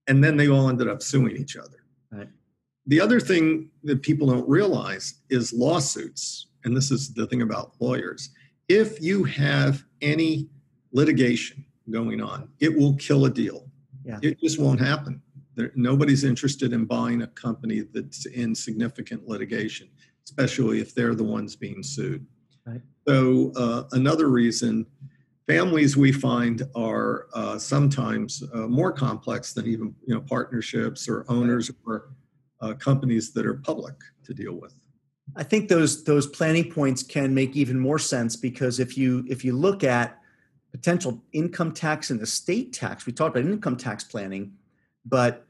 and 0.07 0.23
then 0.23 0.37
they 0.37 0.49
all 0.49 0.69
ended 0.69 0.87
up 0.87 1.01
suing 1.01 1.35
each 1.37 1.55
other. 1.57 1.83
Right. 2.11 2.29
The 2.87 2.99
other 2.99 3.19
thing 3.19 3.69
that 3.83 4.01
people 4.01 4.27
don't 4.27 4.47
realize 4.47 5.15
is 5.29 5.53
lawsuits, 5.53 6.47
and 6.63 6.75
this 6.75 6.91
is 6.91 7.13
the 7.13 7.27
thing 7.27 7.41
about 7.41 7.73
lawyers. 7.79 8.29
If 8.69 9.01
you 9.01 9.23
have 9.25 9.83
any 10.01 10.49
litigation 10.91 11.65
going 11.89 12.21
on, 12.21 12.49
it 12.59 12.75
will 12.75 12.95
kill 12.95 13.25
a 13.25 13.29
deal. 13.29 13.67
Yeah. 14.05 14.19
It 14.21 14.39
just 14.39 14.59
won't 14.59 14.79
happen. 14.79 15.21
There, 15.55 15.71
nobody's 15.75 16.23
interested 16.23 16.73
in 16.73 16.85
buying 16.85 17.21
a 17.21 17.27
company 17.27 17.83
that's 17.93 18.25
in 18.25 18.55
significant 18.55 19.27
litigation, 19.27 19.87
especially 20.25 20.79
if 20.81 20.95
they're 20.95 21.15
the 21.15 21.23
ones 21.23 21.55
being 21.55 21.83
sued. 21.83 22.25
Right. 22.65 22.81
So 23.07 23.51
uh, 23.55 23.83
another 23.91 24.29
reason, 24.29 24.85
families 25.47 25.97
we 25.97 26.11
find 26.11 26.63
are 26.75 27.27
uh, 27.33 27.57
sometimes 27.57 28.43
uh, 28.53 28.67
more 28.67 28.91
complex 28.91 29.53
than 29.53 29.67
even 29.67 29.93
you 30.05 30.15
know 30.15 30.21
partnerships 30.21 31.07
or 31.07 31.25
owners 31.29 31.69
or 31.85 32.13
uh, 32.61 32.73
companies 32.75 33.33
that 33.33 33.45
are 33.45 33.55
public 33.55 33.95
to 34.23 34.33
deal 34.33 34.53
with. 34.53 34.73
I 35.35 35.43
think 35.43 35.69
those 35.69 36.03
those 36.03 36.27
planning 36.27 36.71
points 36.71 37.03
can 37.03 37.33
make 37.33 37.55
even 37.55 37.79
more 37.79 37.99
sense 37.99 38.35
because 38.35 38.79
if 38.79 38.97
you 38.97 39.25
if 39.29 39.43
you 39.43 39.55
look 39.55 39.83
at 39.83 40.19
potential 40.71 41.23
income 41.33 41.71
tax 41.71 42.09
and 42.09 42.21
estate 42.21 42.73
tax, 42.73 43.05
we 43.05 43.13
talked 43.13 43.37
about 43.37 43.49
income 43.49 43.77
tax 43.77 44.03
planning, 44.03 44.53
but 45.05 45.45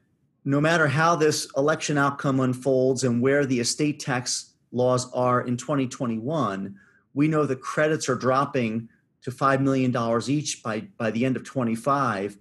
no 0.46 0.60
matter 0.60 0.88
how 0.88 1.16
this 1.16 1.48
election 1.56 1.98
outcome 1.98 2.39
unfolds 2.39 3.04
and 3.04 3.22
where 3.22 3.46
the 3.46 3.60
estate 3.60 4.00
tax 4.00 4.54
laws 4.72 5.12
are 5.13 5.42
in 5.42 5.58
2021 5.58 6.76
we 7.13 7.28
know 7.28 7.46
the 7.46 7.56
credits 7.56 8.10
are 8.10 8.16
dropping 8.16 8.89
to 9.22 9.30
$5 9.30 9.62
million 9.62 9.96
each 10.28 10.63
by, 10.63 10.82
by 10.98 11.12
the 11.12 11.26
end 11.26 11.36
of 11.36 11.44
25 11.44 12.38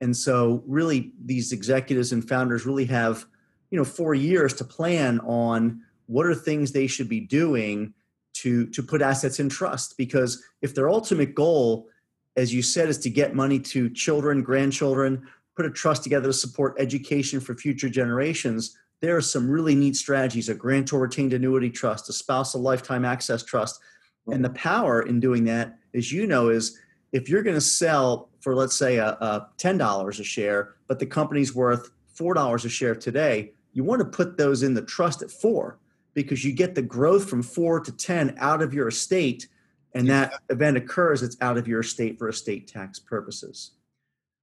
and 0.00 0.16
so 0.16 0.62
really 0.66 1.12
these 1.24 1.52
executives 1.52 2.12
and 2.12 2.28
founders 2.28 2.66
really 2.66 2.84
have 2.84 3.26
you 3.70 3.78
know 3.78 3.84
four 3.84 4.14
years 4.14 4.54
to 4.54 4.64
plan 4.64 5.20
on 5.20 5.82
what 6.06 6.26
are 6.26 6.34
things 6.34 6.72
they 6.72 6.86
should 6.86 7.08
be 7.08 7.20
doing 7.20 7.92
to 8.34 8.66
to 8.68 8.82
put 8.82 9.02
assets 9.02 9.40
in 9.40 9.48
trust. 9.48 9.96
Because 9.96 10.42
if 10.62 10.74
their 10.74 10.88
ultimate 10.88 11.34
goal 11.34 11.88
as 12.36 12.52
you 12.52 12.62
said 12.62 12.88
is 12.88 12.98
to 12.98 13.10
get 13.10 13.34
money 13.34 13.58
to 13.58 13.88
children 13.90 14.42
grandchildren 14.42 15.26
put 15.56 15.66
a 15.66 15.70
trust 15.70 16.02
together 16.02 16.28
to 16.28 16.32
support 16.32 16.76
education 16.78 17.40
for 17.40 17.54
future 17.54 17.88
generations, 17.88 18.76
there 19.00 19.16
are 19.16 19.22
some 19.22 19.50
really 19.50 19.74
neat 19.74 19.96
strategies 19.96 20.48
a 20.48 20.54
grantor 20.54 21.00
retained 21.00 21.32
annuity 21.32 21.70
trust, 21.70 22.08
a 22.08 22.12
spousal 22.12 22.60
lifetime 22.60 23.04
access 23.04 23.42
trust. 23.42 23.80
And 24.28 24.44
the 24.44 24.50
power 24.50 25.02
in 25.02 25.20
doing 25.20 25.44
that, 25.44 25.76
as 25.94 26.12
you 26.12 26.26
know, 26.26 26.48
is 26.48 26.78
if 27.12 27.28
you're 27.28 27.42
going 27.42 27.56
to 27.56 27.60
sell 27.60 28.28
for, 28.40 28.54
let's 28.54 28.76
say, 28.76 28.96
a, 28.96 29.08
a 29.08 29.48
$10 29.58 30.20
a 30.20 30.24
share, 30.24 30.74
but 30.86 30.98
the 30.98 31.06
company's 31.06 31.54
worth 31.54 31.90
$4 32.16 32.64
a 32.64 32.68
share 32.68 32.94
today, 32.94 33.52
you 33.72 33.84
want 33.84 34.00
to 34.00 34.06
put 34.06 34.36
those 34.36 34.62
in 34.62 34.74
the 34.74 34.82
trust 34.82 35.22
at 35.22 35.30
four 35.30 35.78
because 36.14 36.44
you 36.44 36.52
get 36.52 36.74
the 36.74 36.82
growth 36.82 37.28
from 37.28 37.42
four 37.42 37.78
to 37.80 37.92
10 37.92 38.36
out 38.38 38.62
of 38.62 38.72
your 38.72 38.88
estate. 38.88 39.48
And 39.94 40.08
that 40.08 40.32
event 40.48 40.78
occurs, 40.78 41.22
it's 41.22 41.36
out 41.42 41.58
of 41.58 41.68
your 41.68 41.80
estate 41.80 42.18
for 42.18 42.28
estate 42.28 42.68
tax 42.68 42.98
purposes. 42.98 43.72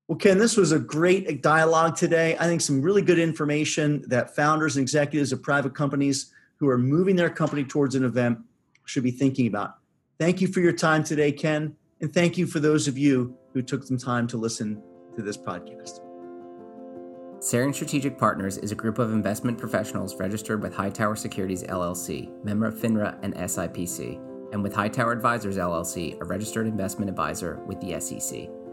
Well, 0.07 0.17
Ken, 0.17 0.37
this 0.37 0.57
was 0.57 0.73
a 0.73 0.79
great 0.79 1.41
dialogue 1.41 1.95
today. 1.95 2.35
I 2.37 2.45
think 2.45 2.59
some 2.59 2.81
really 2.81 3.01
good 3.01 3.19
information 3.19 4.03
that 4.07 4.35
founders 4.35 4.75
and 4.75 4.83
executives 4.83 5.31
of 5.31 5.41
private 5.41 5.73
companies 5.73 6.33
who 6.57 6.67
are 6.67 6.77
moving 6.77 7.15
their 7.15 7.29
company 7.29 7.63
towards 7.63 7.95
an 7.95 8.03
event 8.03 8.39
should 8.85 9.03
be 9.03 9.11
thinking 9.11 9.47
about. 9.47 9.77
Thank 10.19 10.41
you 10.41 10.47
for 10.49 10.59
your 10.59 10.73
time 10.73 11.05
today, 11.05 11.31
Ken. 11.31 11.75
And 12.01 12.13
thank 12.13 12.37
you 12.37 12.45
for 12.45 12.59
those 12.59 12.89
of 12.89 12.97
you 12.97 13.37
who 13.53 13.61
took 13.61 13.83
some 13.83 13.97
time 13.97 14.27
to 14.27 14.37
listen 14.37 14.81
to 15.15 15.21
this 15.21 15.37
podcast. 15.37 16.01
Sarian 17.39 17.73
Strategic 17.73 18.17
Partners 18.17 18.57
is 18.57 18.73
a 18.73 18.75
group 18.75 18.99
of 18.99 19.13
investment 19.13 19.57
professionals 19.57 20.15
registered 20.15 20.61
with 20.61 20.73
Hightower 20.75 21.15
Securities 21.15 21.63
LLC, 21.63 22.43
member 22.43 22.65
of 22.65 22.75
FINRA 22.75 23.17
and 23.21 23.33
SIPC, 23.35 24.19
and 24.51 24.61
with 24.61 24.73
Hightower 24.73 25.13
Advisors 25.13 25.57
LLC, 25.57 26.19
a 26.21 26.25
registered 26.25 26.67
investment 26.67 27.09
advisor 27.09 27.61
with 27.65 27.79
the 27.79 27.99
SEC. 27.99 28.49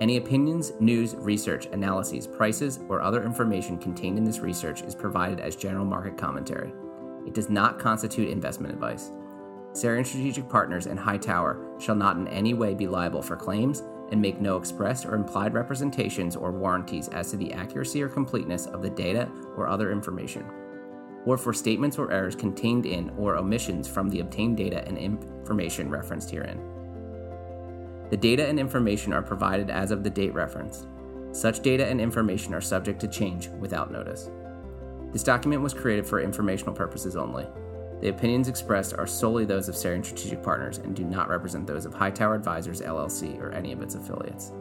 Any 0.00 0.16
opinions, 0.16 0.72
news, 0.80 1.14
research, 1.14 1.66
analyses, 1.66 2.26
prices, 2.26 2.80
or 2.88 3.00
other 3.00 3.22
information 3.22 3.78
contained 3.78 4.18
in 4.18 4.24
this 4.24 4.40
research 4.40 4.82
is 4.82 4.94
provided 4.94 5.38
as 5.38 5.54
general 5.54 5.84
market 5.84 6.16
commentary. 6.18 6.72
It 7.26 7.32
does 7.32 7.48
not 7.48 7.78
constitute 7.78 8.28
investment 8.28 8.72
advice. 8.72 9.12
Sarian 9.72 10.04
Strategic 10.04 10.48
Partners 10.48 10.86
and 10.86 10.98
Hightower 10.98 11.78
shall 11.80 11.94
not 11.94 12.16
in 12.16 12.28
any 12.28 12.54
way 12.54 12.74
be 12.74 12.88
liable 12.88 13.22
for 13.22 13.36
claims 13.36 13.82
and 14.10 14.20
make 14.20 14.40
no 14.40 14.56
expressed 14.56 15.06
or 15.06 15.14
implied 15.14 15.54
representations 15.54 16.36
or 16.36 16.52
warranties 16.52 17.08
as 17.08 17.30
to 17.30 17.36
the 17.36 17.52
accuracy 17.52 18.02
or 18.02 18.08
completeness 18.08 18.66
of 18.66 18.82
the 18.82 18.90
data 18.90 19.28
or 19.56 19.68
other 19.68 19.90
information, 19.92 20.44
or 21.24 21.38
for 21.38 21.52
statements 21.52 21.98
or 21.98 22.10
errors 22.12 22.34
contained 22.34 22.84
in 22.84 23.10
or 23.10 23.36
omissions 23.36 23.88
from 23.88 24.08
the 24.08 24.20
obtained 24.20 24.56
data 24.56 24.86
and 24.86 24.98
information 24.98 25.88
referenced 25.88 26.30
herein. 26.30 26.60
The 28.10 28.16
data 28.16 28.46
and 28.46 28.58
information 28.58 29.12
are 29.12 29.22
provided 29.22 29.70
as 29.70 29.90
of 29.90 30.04
the 30.04 30.10
date 30.10 30.34
referenced. 30.34 30.86
Such 31.32 31.60
data 31.60 31.86
and 31.86 32.00
information 32.00 32.54
are 32.54 32.60
subject 32.60 33.00
to 33.00 33.08
change 33.08 33.48
without 33.58 33.90
notice. 33.90 34.30
This 35.12 35.22
document 35.22 35.62
was 35.62 35.74
created 35.74 36.06
for 36.06 36.20
informational 36.20 36.74
purposes 36.74 37.16
only. 37.16 37.46
The 38.00 38.08
opinions 38.08 38.48
expressed 38.48 38.94
are 38.98 39.06
solely 39.06 39.44
those 39.44 39.68
of 39.68 39.74
Sarian 39.74 40.04
Strategic 40.04 40.42
Partners 40.42 40.78
and 40.78 40.94
do 40.94 41.04
not 41.04 41.28
represent 41.28 41.66
those 41.66 41.86
of 41.86 41.94
Hightower 41.94 42.34
Advisors 42.34 42.80
LLC 42.80 43.40
or 43.40 43.50
any 43.52 43.72
of 43.72 43.80
its 43.80 43.94
affiliates. 43.94 44.52